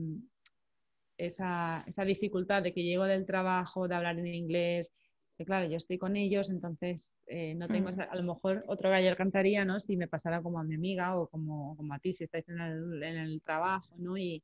[1.17, 4.91] esa, esa dificultad de que llego del trabajo, de hablar en inglés,
[5.37, 8.01] que claro, yo estoy con ellos, entonces eh, no tengo, hmm.
[8.09, 9.79] a lo mejor otro gallo cantaría, ¿no?
[9.79, 12.59] Si me pasara como a mi amiga o como, como a ti, si estáis en
[12.59, 14.17] el, en el trabajo, ¿no?
[14.17, 14.43] Y,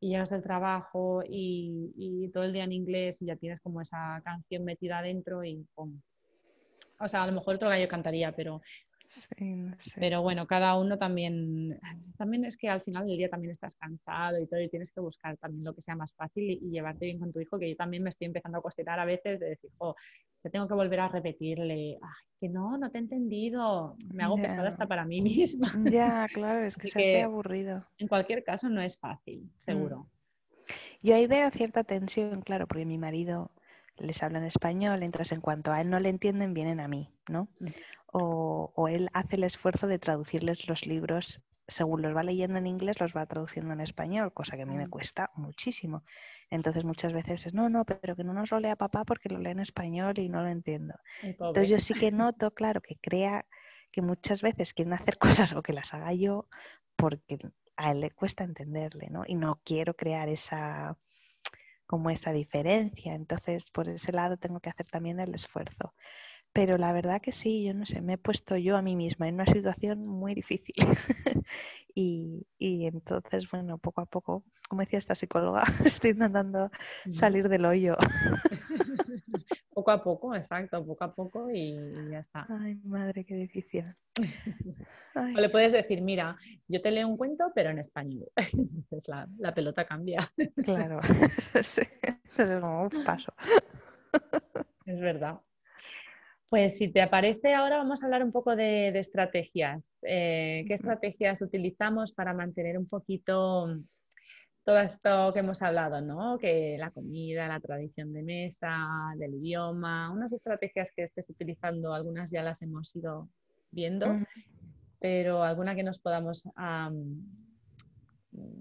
[0.00, 3.80] y, llegas del trabajo y, y, todo el día en inglés y ya tienes como
[3.80, 6.00] esa canción metida adentro y pum.
[7.00, 8.60] O sea, a lo mejor otro gallo cantaría, pero
[9.96, 11.78] pero bueno, cada uno también,
[12.16, 15.00] también es que al final del día también estás cansado y todo y tienes que
[15.00, 17.76] buscar también lo que sea más fácil y, llevarte bien con tu hijo, que yo
[17.76, 19.94] también me estoy empezando a cuestionar a veces de decir, oh,
[20.42, 24.36] te tengo que volver a repetirle, Ay, que no, no te he entendido, me hago
[24.36, 25.72] pesada hasta para mí misma.
[25.90, 27.86] Ya, claro, es que se hace aburrido.
[27.98, 29.50] En cualquier caso no es fácil, mm.
[29.58, 30.10] seguro.
[31.00, 33.50] Yo ahí veo cierta tensión, claro, porque mi marido
[33.96, 37.10] les habla en español, entonces en cuanto a él no le entienden, vienen a mí,
[37.28, 37.48] ¿no?
[38.12, 43.00] O, él hace el esfuerzo de traducirles los libros, según los va leyendo en inglés,
[43.00, 44.90] los va traduciendo en español, cosa que a mí me mm.
[44.90, 46.02] cuesta muchísimo.
[46.50, 49.38] Entonces muchas veces es, no, no, pero que no nos lo lea papá porque lo
[49.38, 50.94] lee en español y no lo entiendo.
[51.22, 53.44] Entonces yo sí que noto, claro, que crea
[53.90, 56.48] que muchas veces quieren hacer cosas o que las haga yo
[56.96, 57.38] porque
[57.76, 59.22] a él le cuesta entenderle, ¿no?
[59.26, 60.96] Y no quiero crear esa
[61.88, 63.14] como esa diferencia.
[63.14, 65.94] Entonces, por ese lado tengo que hacer también el esfuerzo.
[66.52, 69.28] Pero la verdad que sí, yo no sé, me he puesto yo a mí misma
[69.28, 70.74] en una situación muy difícil.
[71.94, 76.70] y, entonces, bueno, poco a poco, como decía esta psicóloga, estoy intentando
[77.12, 77.96] salir del hoyo.
[79.72, 81.76] poco a poco, exacto, poco a poco y,
[82.10, 82.46] ya está.
[82.48, 83.84] Ay, madre, qué difícil.
[85.14, 86.36] O le puedes decir, mira,
[86.66, 88.28] yo te leo un cuento, pero en español.
[88.36, 90.32] Entonces la, la pelota cambia.
[90.64, 91.00] Claro,
[91.62, 93.32] sí, es como un paso.
[94.84, 95.40] Es verdad.
[96.48, 99.92] Pues si te aparece ahora vamos a hablar un poco de, estrategias.
[100.02, 103.76] Eh, ¿Qué estrategias utilizamos para mantener un poquito
[104.64, 106.38] todo esto que hemos hablado, ¿no?
[106.38, 108.86] Que la comida, la tradición de mesa,
[109.16, 113.28] del idioma, unas estrategias que estés utilizando, algunas ya las hemos ido
[113.70, 114.06] viendo,
[115.00, 116.42] pero alguna que nos podamos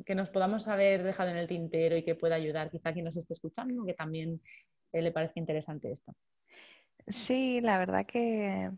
[0.05, 3.17] que nos podamos haber dejado en el tintero y que pueda ayudar quizá quien nos
[3.17, 4.41] esté escuchando, que también
[4.93, 6.13] eh, le parezca interesante esto.
[7.07, 8.71] Sí, la verdad que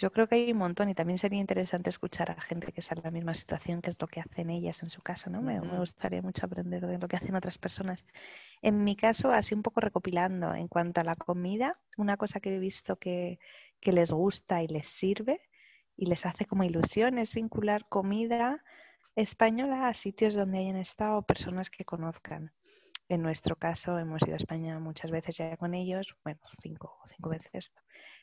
[0.00, 2.94] yo creo que hay un montón y también sería interesante escuchar a gente que está
[2.94, 5.42] en la misma situación, que es lo que hacen ellas en su caso, ¿no?
[5.42, 8.06] Me, gustaría mucho aprender de lo que hacen otras personas.
[8.62, 12.56] En mi caso, así un poco recopilando, en cuanto a la comida, una cosa que
[12.56, 13.38] he visto que,
[13.78, 15.42] que les gusta y les sirve
[15.96, 18.64] y les hace como ilusión es vincular comida
[19.16, 22.52] española a sitios donde hayan estado personas que conozcan.
[23.10, 27.28] En nuestro caso hemos ido a España muchas veces ya con ellos, bueno, cinco, cinco
[27.30, 27.72] veces,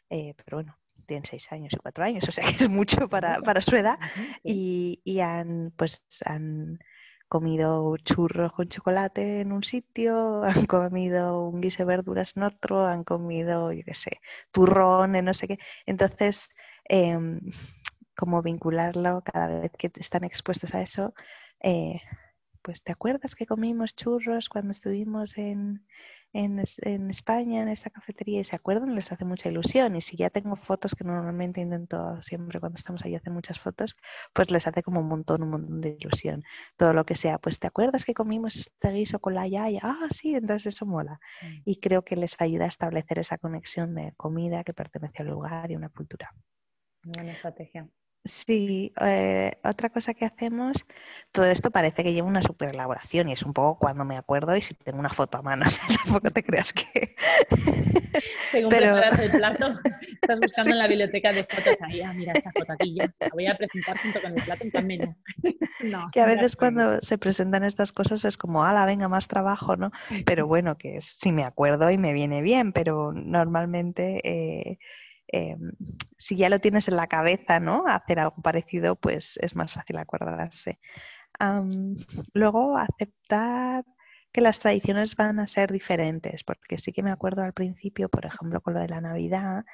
[0.09, 3.41] eh, pero bueno, tienen seis años y cuatro años, o sea que es mucho para,
[3.41, 3.99] para su edad.
[4.45, 6.79] Y, y, han, pues, han
[7.27, 12.85] comido churros con chocolate en un sitio, han comido un guiso de verduras en otro,
[12.85, 14.21] han comido, yo qué sé,
[14.51, 15.59] turrón en no sé qué.
[15.85, 16.47] Entonces,
[16.85, 17.41] em,
[18.15, 21.13] como vincularlo cada vez que están expuestos a eso,
[21.59, 21.99] eh,
[22.67, 25.85] pues ¿te acuerdas que comimos churros cuando estuvimos en,
[26.33, 28.41] España, en esta cafetería?
[28.41, 29.95] Y se acuerdan, les hace mucha ilusión.
[29.95, 33.95] Y si ya tengo fotos, que normalmente intento siempre cuando estamos ahí hacer muchas fotos,
[34.33, 36.43] pues les hace como un montón, un montón de ilusión.
[36.75, 39.79] Todo lo que sea, pues ¿te acuerdas que comimos este guiso con la yaya?
[39.81, 41.21] Ah, sí, entonces eso mola.
[41.41, 41.61] Mm.
[41.63, 45.71] Y creo que les ayuda a establecer esa conexión de comida que pertenece al lugar
[45.71, 46.35] y una cultura.
[47.01, 47.87] Buena estrategia.
[48.27, 50.85] Sí, eh, otra cosa que hacemos,
[51.31, 54.55] todo esto parece que lleva una super elaboración y es un poco cuando me acuerdo
[54.55, 57.15] y si tengo una foto a mano, o sea, tampoco te creas que...
[58.51, 58.93] Según Pero...
[58.93, 59.79] preparas el plato,
[60.21, 63.29] estás buscando en la biblioteca de fotos ahí, ah, mira esta foto aquí, ya, la
[63.33, 65.15] voy a presentar junto con el plato en plan menú.
[65.83, 69.77] no, que a veces cuando se presentan estas cosas es como, ala, venga, más trabajo,
[69.77, 69.91] ¿no?
[70.25, 74.21] Pero bueno, que si me acuerdo y me viene bien, pero normalmente...
[74.23, 74.79] Eh,
[75.27, 75.71] Em,
[76.17, 77.85] si ya lo tienes en la cabeza, ¿no?
[77.87, 80.79] Hacer algo parecido, pues es más fácil acordarse.
[82.33, 83.85] luego, aceptar
[84.31, 88.25] que las tradiciones van a ser diferentes, porque sí que me acuerdo al principio, por
[88.25, 89.65] ejemplo, con lo de la Navidad,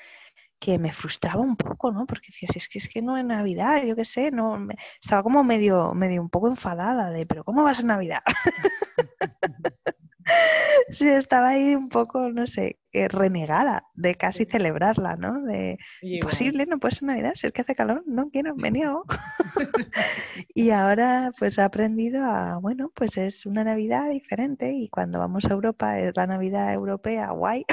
[0.60, 2.06] que me frustraba un poco, ¿no?
[2.06, 4.58] Porque decías, es que es que no es Navidad, yo qué sé, no,
[5.01, 8.22] estaba como medio, medio un poco enfadada de, pero ¿cómo va a Navidad?
[10.92, 15.42] sí, estaba ahí un poco, no sé, eh, renegada de casi celebrarla, ¿no?
[15.42, 19.04] De imposible, no puede ser Navidad, si es que hace calor, no quiero, me niego.
[20.54, 25.46] y ahora pues he aprendido a, bueno, pues es una Navidad diferente y cuando vamos
[25.46, 27.66] a Europa es la Navidad europea, guay.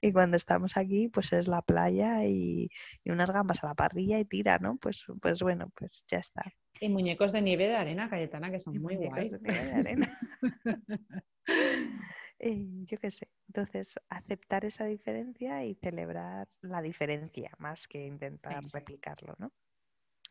[0.00, 2.68] y cuando estamos aquí pues es la playa y,
[3.04, 4.76] unas gambas a la parrilla y tira, ¿no?
[4.76, 6.42] Pues, pues bueno, pues ya está.
[6.80, 9.30] Y muñecos de nieve de arena, Cayetana, que son muy guays.
[9.30, 10.20] De nieve de arena.
[12.86, 13.28] yo qué sé.
[13.48, 19.52] Entonces, aceptar esa diferencia y celebrar la diferencia más que intentar replicarlo, ¿no?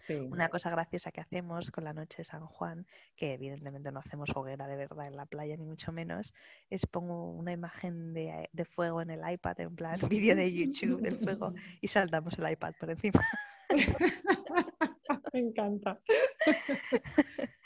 [0.07, 2.85] Una cosa graciosa que hacemos con la noche de San Juan,
[3.15, 6.31] que evidentemente no hacemos hoguera de verdad en la playa, ni mucho menos,
[6.69, 11.01] es pongo una imagen de, de fuego en el iPad, en plan vídeo de YouTube
[11.01, 13.21] del fuego, y saltamos el iPad por encima.
[15.35, 15.99] Me encanta.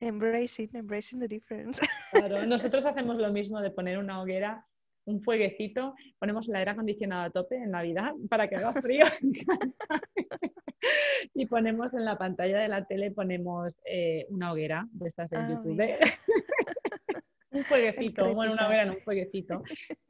[0.00, 1.80] Embracing, embracing the difference.
[2.10, 4.66] Claro, nosotros hacemos lo mismo de poner una hoguera,
[5.04, 9.32] un fueguecito, ponemos el aire acondicionado a tope en Navidad para que haga frío en
[9.46, 10.02] casa.
[11.32, 15.36] Y ponemos en la pantalla de la tele, ponemos eh, una hoguera de estas de
[15.36, 15.80] ah, YouTube.
[17.58, 19.62] un fueguecito, bueno, una hoguera, no, un fueguecito,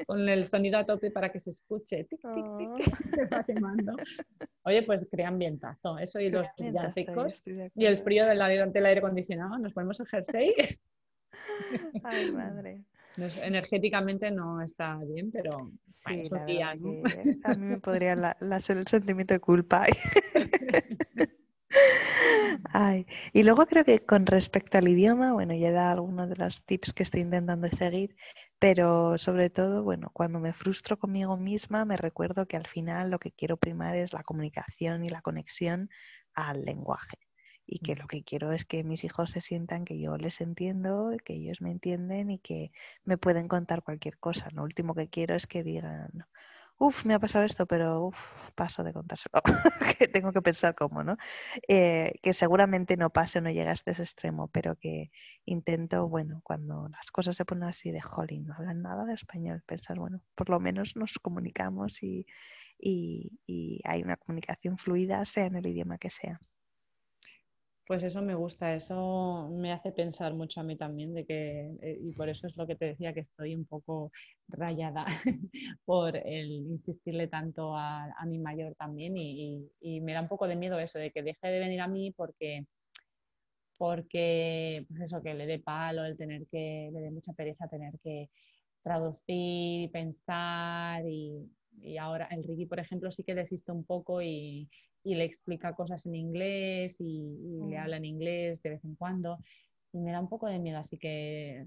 [0.06, 2.04] con el sonido a tope para que se escuche.
[2.04, 2.78] Tic, tic, tic, oh.
[3.14, 3.96] se va quemando.
[4.62, 8.98] Oye, pues crea ambientazo, eso y los villancicos y el frío del aire, del aire
[9.00, 10.54] acondicionado, nos ponemos el jersey.
[12.04, 12.82] Ay, madre.
[13.42, 16.22] energéticamente no está bien, pero sí,
[16.62, 19.86] a mí me podría la, el sentimiento de culpa.
[22.72, 23.06] Ay.
[23.32, 26.92] Y luego creo que con respecto al idioma, bueno, ya da algunos de los tips
[26.92, 28.16] que estoy intentando seguir,
[28.58, 33.18] pero sobre todo, bueno, cuando me frustro conmigo misma, me recuerdo que al final lo
[33.18, 35.90] que quiero primar es la comunicación y la conexión
[36.34, 37.18] al lenguaje.
[37.66, 41.12] Y que lo que quiero es que mis hijos se sientan que yo les entiendo,
[41.24, 42.72] que ellos me entienden y que
[43.04, 44.48] me pueden contar cualquier cosa.
[44.52, 46.10] Lo último que quiero es que digan,
[46.86, 48.18] Uf, me ha pasado esto, pero uf,
[48.56, 49.40] paso de contárselo,
[49.98, 51.16] que tengo que pensar cómo, ¿no?
[51.68, 55.10] Eh, que seguramente no pase o no llegue hasta ese extremo, pero que
[55.44, 59.62] intento, bueno, cuando las cosas se ponen así de jolín, no hablan nada de español,
[59.64, 62.26] pensar, bueno, por lo menos nos comunicamos y
[63.84, 66.40] hay una comunicación fluida, sea en el idioma que sea.
[67.86, 71.98] Pues eso me gusta, eso me hace pensar mucho a mí también, de que, eh,
[72.00, 74.12] y por eso es lo que te decía, que estoy un poco
[74.48, 75.04] rayada
[75.84, 79.68] por el insistirle tanto a, mi mayor también y,
[80.00, 82.66] me da un poco de miedo eso, de que deje de venir a mí porque,
[83.76, 87.98] porque pues eso, que le dé palo, el tener que, le dé mucha pereza tener
[88.02, 88.30] que
[88.82, 94.68] traducir, pensar y, y ahora el Ricky, por ejemplo, sí que desiste un poco y,
[95.04, 97.36] y le explica cosas en inglés y,
[97.68, 97.80] le mm.
[97.80, 99.38] habla en inglés de vez en cuando.
[99.92, 101.66] Y me da un poco de miedo, así que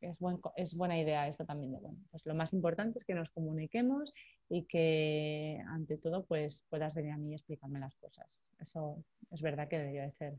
[0.00, 1.72] es, buen, es buena idea esto también.
[1.72, 4.12] De, bueno, pues lo más importante es que nos comuniquemos
[4.48, 8.40] y que ante todo pues puedas venir a mí y explicarme las cosas.
[8.58, 10.38] Eso es verdad que debería de ser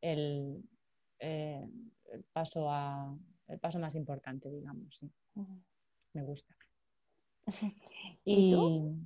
[0.00, 0.62] el,
[1.20, 1.66] eh,
[2.12, 3.16] el paso, a,
[3.48, 4.96] el paso más importante, digamos.
[4.98, 5.10] Sí.
[6.12, 6.54] Me gusta.
[8.24, 8.96] ¿Y, tú?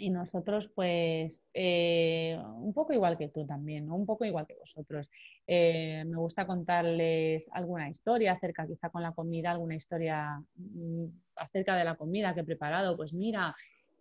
[0.00, 5.10] Y nosotros, pues, eh, un poco igual que tú también, un poco igual que vosotros.
[5.44, 11.74] Eh, me gusta contarles alguna historia acerca, quizá con la comida, alguna historia mm, acerca
[11.76, 12.96] de la comida que he preparado.
[12.96, 13.56] Pues mira,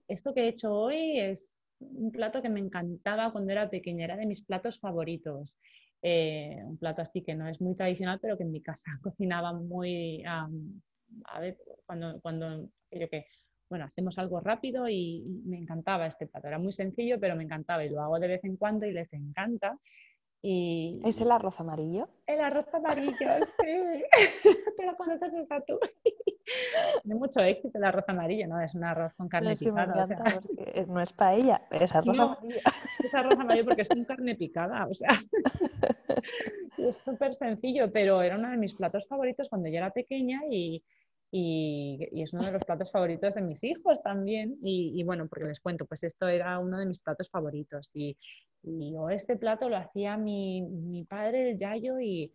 [0.08, 4.18] esto que he hecho hoy es un plato que me encantaba cuando era pequeña, era
[4.18, 5.58] de mis platos favoritos.
[6.04, 9.52] Eh, un plato así que no es muy tradicional, pero que en mi casa cocinaba
[9.54, 10.48] muy, a
[11.40, 13.26] ver, cuando, cuando yo qué
[13.70, 16.48] bueno, hacemos algo rápido y, me encantaba este plato.
[16.48, 19.12] Era muy sencillo, pero me encantaba y lo hago de vez en cuando y les
[19.14, 19.78] encanta.
[20.42, 21.02] Y...
[21.04, 22.08] ¿Es el arroz amarillo?
[22.28, 23.12] El arroz amarillo,
[23.62, 24.04] sí.
[24.78, 25.80] Te lo conoces hasta tú.
[27.04, 28.62] Tiene mucho éxito el arroz amarillo, ¿no?
[28.62, 30.08] Es un arroz con carne picada.
[30.88, 32.56] no es paella, es arroz amarillo.
[33.04, 35.10] esa raza mayor porque es con carne picada, o sea,
[36.78, 40.82] es súper sencillo, pero era uno de mis platos favoritos cuando yo era pequeña y,
[41.32, 44.58] y, es uno de los platos favoritos de mis hijos también.
[44.64, 47.92] Y, bueno, porque les cuento, pues esto era uno de mis platos favoritos.
[47.94, 48.18] Y,
[48.64, 52.32] yo este plato lo hacía mi, mi padre, el Yayo, y,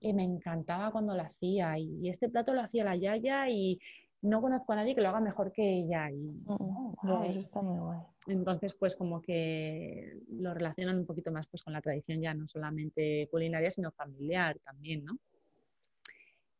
[0.00, 1.78] me encantaba cuando lo hacía.
[1.78, 3.80] Y, este plato lo hacía la Yaya y
[4.22, 6.10] no conozco a nadie que lo haga mejor que ella.
[6.10, 8.00] Y, mm, eso está muy guay.
[8.28, 12.48] Entonces, pues como que lo relacionan un poquito más pues, con la tradición ya no
[12.48, 15.18] solamente culinaria, sino familiar también, ¿no?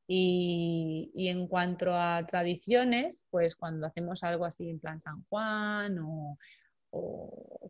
[0.08, 6.38] Y, en cuanto a tradiciones, pues cuando hacemos algo así en plan San Juan o,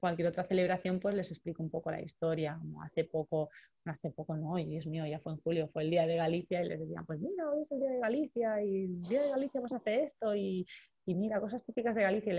[0.00, 2.60] cualquier otra celebración, pues les explico un poco la historia.
[2.84, 3.48] Hace poco,
[3.84, 6.62] hace poco, no, y Dios mío, ya fue en julio, fue el Día de Galicia
[6.62, 9.30] y les decían, pues mira, hoy es el Día de Galicia y el Día de
[9.30, 10.66] Galicia pues hace esto y,
[11.06, 12.36] y mira, cosas típicas de Galicia y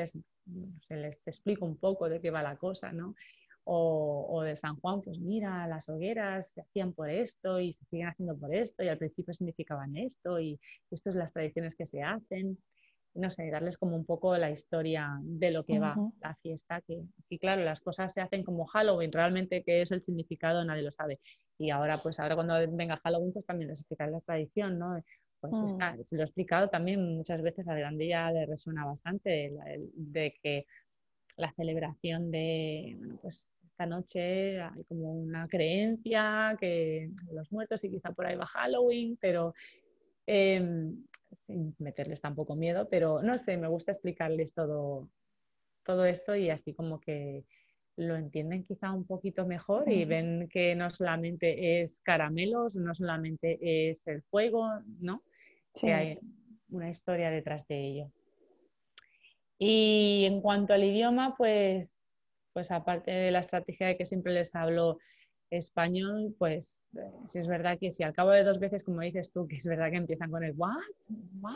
[0.96, 3.16] les explico un poco de qué va la cosa, ¿no?
[3.70, 8.08] O, de San Juan, pues mira, las hogueras se hacían por esto y se siguen
[8.08, 10.58] haciendo por esto y al principio significaban esto y
[10.90, 12.58] esto es las tradiciones que se hacen.
[13.14, 17.02] No sé, darles como un poco la historia de lo que va la fiesta, que,
[17.28, 20.92] y claro, las cosas se hacen como Halloween, realmente qué es el significado nadie lo
[20.92, 21.20] sabe.
[21.58, 25.02] Y ahora, pues ahora cuando venga Halloween, pues también les explicaré la tradición, ¿no?
[25.42, 26.04] Pues mm.
[26.04, 29.54] se lo he explicado también muchas veces a Grande ya le resuena bastante
[29.94, 30.66] de que
[31.38, 33.48] la celebración de, bueno, pues
[33.78, 39.20] esta noche hay como una creencia que los muertos y quizá por ahí va Halloween,
[39.22, 39.54] pero
[40.26, 41.06] em,
[41.46, 45.12] sin meterles tampoco miedo, pero no sé, me gusta explicarles todo,
[45.84, 47.46] todo esto y así como que
[47.98, 53.60] lo entienden quizá un poquito mejor y ven que no solamente es caramelos, no solamente
[53.62, 54.68] es el fuego,
[55.00, 55.22] ¿no?
[55.80, 56.20] Que hay
[56.70, 58.12] una historia detrás de ello.
[59.60, 61.97] Y en cuanto al idioma, pues
[62.58, 64.98] pues aparte de la estrategia de que siempre les hablo
[65.52, 69.32] español, pues eh, si es verdad que si al cabo de dos veces, como dices
[69.32, 70.74] tú, que es verdad que empiezan con el what,
[71.40, 71.54] what,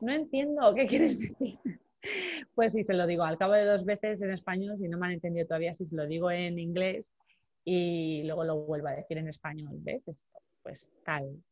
[0.00, 1.58] no entiendo, ¿qué quieres decir?
[2.54, 5.06] Pues si se lo digo al cabo de dos veces en español, si no me
[5.08, 7.16] han entendido todavía, si se lo digo en inglés
[7.64, 10.38] y luego lo vuelvo a decir en español, ¿ves esto?
[10.62, 11.42] Pues tal.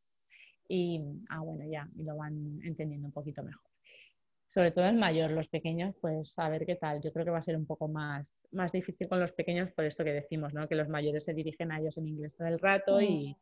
[0.68, 3.67] Y, ah, bueno, ya, y lo van entendiendo un poquito mejor
[4.48, 7.02] sobre todo el mayor, los pequeños, pues a ver qué tal.
[7.02, 9.84] Yo creo que va a ser un poco más, más difícil con los pequeños por
[9.84, 10.66] esto que decimos, ¿no?
[10.66, 13.36] que los mayores se dirigen a ellos en inglés todo el rato y,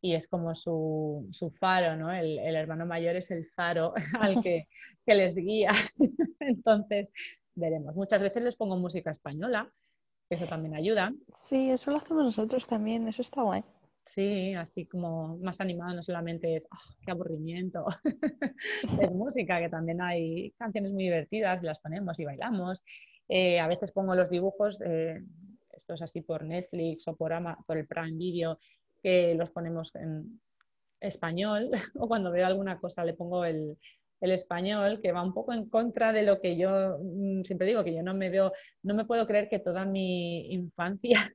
[0.00, 2.12] y, es como su, su faro, ¿no?
[2.12, 4.68] El, el, hermano mayor es el faro al que,
[5.06, 5.72] que les guía.
[6.38, 7.08] Entonces,
[7.56, 7.96] veremos.
[7.96, 9.68] Muchas veces les pongo música española,
[10.28, 11.12] que eso también ayuda.
[11.34, 13.64] Sí, eso lo hacemos nosotros también, eso está guay.
[14.04, 17.86] Sí, así como más animado, no solamente es, oh, qué aburrimiento,
[19.00, 22.82] es música, que también hay canciones muy divertidas, las ponemos y bailamos.
[23.28, 25.22] Eh, a veces pongo los dibujos, eh,
[25.72, 27.32] estos así por Netflix o por,
[27.66, 28.58] por el Prime Video,
[29.02, 30.40] que los ponemos en
[31.00, 33.78] español, o cuando veo alguna cosa le pongo el,
[34.20, 37.82] el español, que va un poco en contra de lo que yo mm, siempre digo,
[37.84, 41.32] que yo no me veo, no me puedo creer que toda mi infancia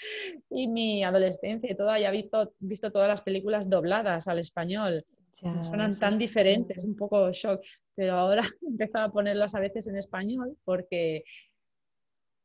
[0.50, 5.04] y mi adolescencia y todo haya visto, visto todas las películas dobladas al español.
[5.42, 7.62] Ya, Suenan tan diferentes, un poco shock,
[7.94, 11.24] pero ahora he empezado a ponerlas a veces en español porque,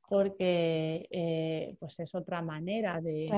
[0.07, 3.29] porque eh, pues es otra manera de...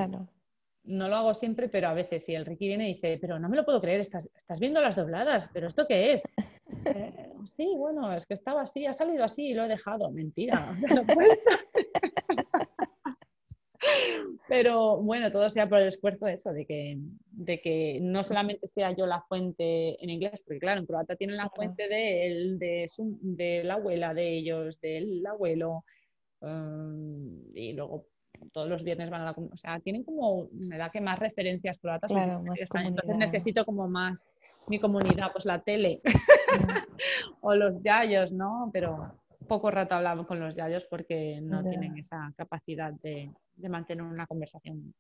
[0.83, 3.49] No lo hago siempre, pero a veces si el Ricky viene y dice, pero no
[3.49, 6.23] me lo puedo creer, estás, estás viendo las dobladas, pero ¿esto qué es?
[6.85, 10.11] Eh, sí, bueno, es que estaba así, ha salido así y lo he dejado.
[10.11, 10.75] Mentira,
[14.47, 16.97] Pero bueno, todo sea por el esfuerzo de eso, de que,
[17.31, 21.37] de que no solamente sea yo la fuente en inglés, porque claro, en croata tienen
[21.37, 25.83] la fuente de, de, su, de la abuela de ellos, del abuelo,
[26.41, 28.05] um, y luego
[28.51, 31.79] todos los viernes van a la o sea, tienen como, me da que más referencias
[31.79, 34.25] croatas, entonces necesito como más
[34.67, 36.01] mi comunidad, pues la tele
[37.41, 38.69] o los yayos, ¿no?
[38.71, 39.13] Pero
[39.47, 44.27] poco rato hablamos con los yayos porque no tienen esa capacidad de, de mantener una
[44.27, 44.93] conversación.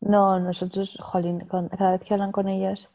[0.00, 2.90] No, nosotros, jolín, cada vez que hablan con ellos,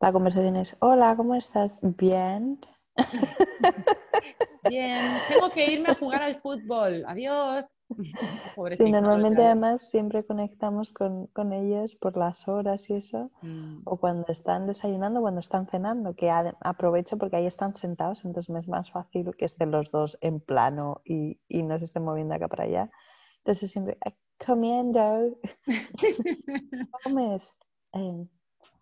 [0.00, 1.80] la conversación es, hola, ¿cómo estás?
[1.82, 2.58] Bien.
[4.68, 7.04] Bien, tengo que irme a jugar al fútbol.
[7.06, 7.66] Adiós.
[8.78, 13.82] Sí, normalmente además siempre conectamos con, ellos por las horas y eso, mm.
[13.84, 18.60] o cuando están desayunando, cuando están cenando, que aprovecho porque ahí están sentados, entonces me
[18.60, 22.34] es más fácil que estén los dos en plano y, y no se estén moviendo
[22.34, 22.90] acá para allá.
[23.38, 23.96] Entonces siempre,
[24.44, 25.38] comiendo,
[27.04, 27.52] comes,
[27.92, 28.28] um,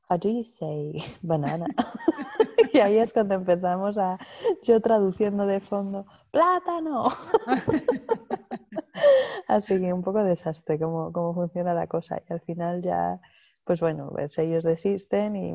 [0.08, 0.44] how do you
[1.22, 1.66] banana?
[2.72, 4.18] y ahí es cuando empezamos a,
[4.62, 7.08] yo traduciendo de fondo, plátano.
[9.48, 12.22] Así que un poco desastre cómo, cómo funciona la cosa.
[12.28, 13.20] Y al final ya,
[13.64, 15.54] pues bueno, pues ellos desisten y,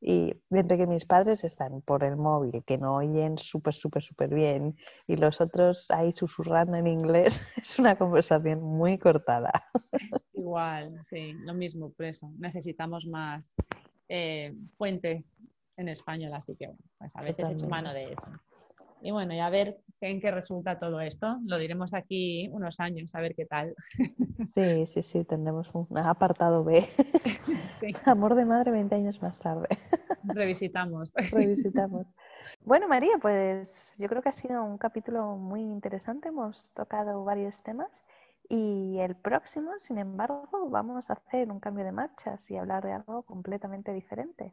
[0.00, 4.34] y entre que mis padres están por el móvil, que no oyen súper, súper, súper
[4.34, 9.50] bien, y los otros ahí susurrando en inglés, es una conversación muy cortada.
[10.32, 12.30] Igual, sí, lo mismo, por eso.
[12.38, 13.50] Necesitamos más
[14.08, 15.24] eh, fuentes
[15.76, 18.22] en español, así que pues a veces hecho mano de eso.
[19.06, 21.38] Y bueno, y a ver en qué resulta todo esto.
[21.44, 23.72] Lo diremos aquí unos años, a ver qué tal.
[24.52, 26.84] Sí, sí, sí, tendremos un apartado B.
[28.04, 29.68] Amor de madre 20 años más tarde.
[30.24, 31.12] Revisitamos.
[31.30, 32.06] Revisitamos.
[32.64, 36.30] Bueno, María, pues yo creo que ha sido un capítulo muy interesante.
[36.30, 38.04] Hemos tocado varios temas
[38.48, 42.94] y el próximo, sin embargo, vamos a hacer un cambio de marchas y hablar de
[42.94, 44.52] algo completamente diferente.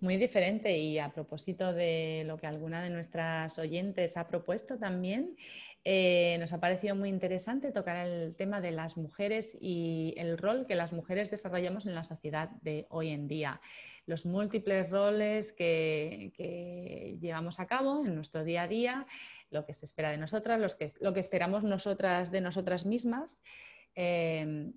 [0.00, 5.36] Muy diferente y a propósito de lo que alguna de nuestras oyentes ha propuesto también,
[5.84, 10.66] eh, nos ha parecido muy interesante tocar el tema de las mujeres y el rol
[10.66, 13.60] que las mujeres desarrollamos en la sociedad de hoy en día.
[14.06, 16.32] Los múltiples roles que,
[17.20, 19.06] llevamos a cabo en nuestro día a día,
[19.50, 23.42] lo que se espera de nosotras, lo que esperamos nosotras de nosotras mismas.
[23.94, 24.72] Eh,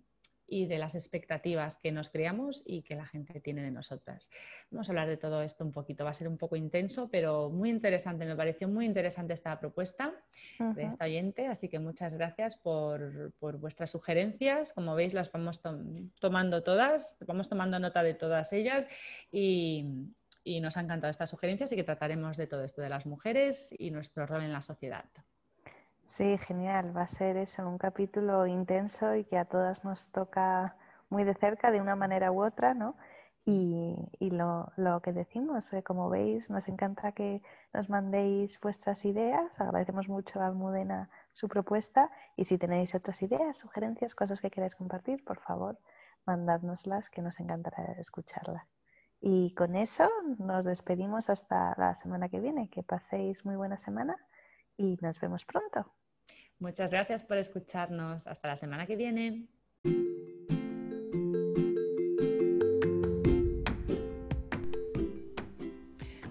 [0.52, 4.30] y de las expectativas que nos creamos y que la gente tiene de nosotras.
[4.70, 7.50] Vamos a hablar de todo esto un poquito, va a ser un poco intenso, pero
[7.50, 10.14] muy interesante, me pareció muy interesante esta propuesta
[10.60, 15.62] de esta oyente, así que muchas gracias por, vuestras sugerencias, como veis las vamos
[16.20, 18.86] tomando todas, vamos tomando nota de todas ellas
[19.32, 19.86] y,
[20.44, 23.74] y nos han encantado estas sugerencias y que trataremos de todo esto de las mujeres
[23.80, 25.06] y nuestro rol en la sociedad.
[26.12, 26.96] Sí, genial.
[26.96, 30.76] Va a ser eso, un capítulo intenso y que a todas nos toca
[31.10, 32.98] muy de cerca de una manera u otra, ¿no?
[33.46, 37.42] Y, lo, que decimos, eh, como veis, nos encanta que
[37.74, 39.52] nos mandéis vuestras ideas.
[39.58, 44.76] Agradecemos mucho a Almudena su propuesta y si tenéis otras ideas, sugerencias, cosas que queráis
[44.76, 45.80] compartir, por favor,
[46.26, 48.68] mandádnoslas, que nos encantará escucharlas.
[49.22, 50.10] Y con eso
[50.40, 52.70] nos despedimos hasta la semana que viene.
[52.70, 54.18] Que paséis muy buena semana
[54.78, 56.01] y nos vemos pronto.
[56.62, 58.28] Muchas gracias por escucharnos.
[58.28, 59.48] Hasta la semana que viene.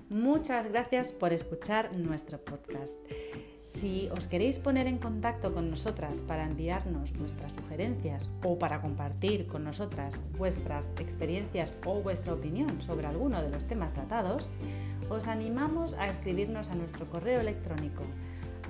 [0.09, 2.97] Muchas gracias por escuchar nuestro podcast.
[3.71, 9.49] Si os queréis poner en contacto con nosotras para enviarnos vuestras sugerencias o para compartir
[9.49, 14.49] con nosotras vuestras experiencias o vuestra opinión sobre alguno de los temas tratados,
[15.09, 18.05] os animamos a escribirnos a nuestro correo electrónico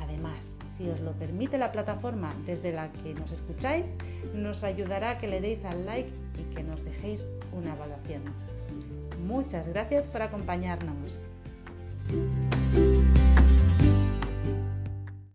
[0.00, 3.98] Además, si os lo permite la plataforma desde la que nos escucháis,
[4.34, 8.22] nos ayudará a que le deis al like y que nos dejéis una evaluación.
[9.26, 11.24] Muchas gracias por acompañarnos.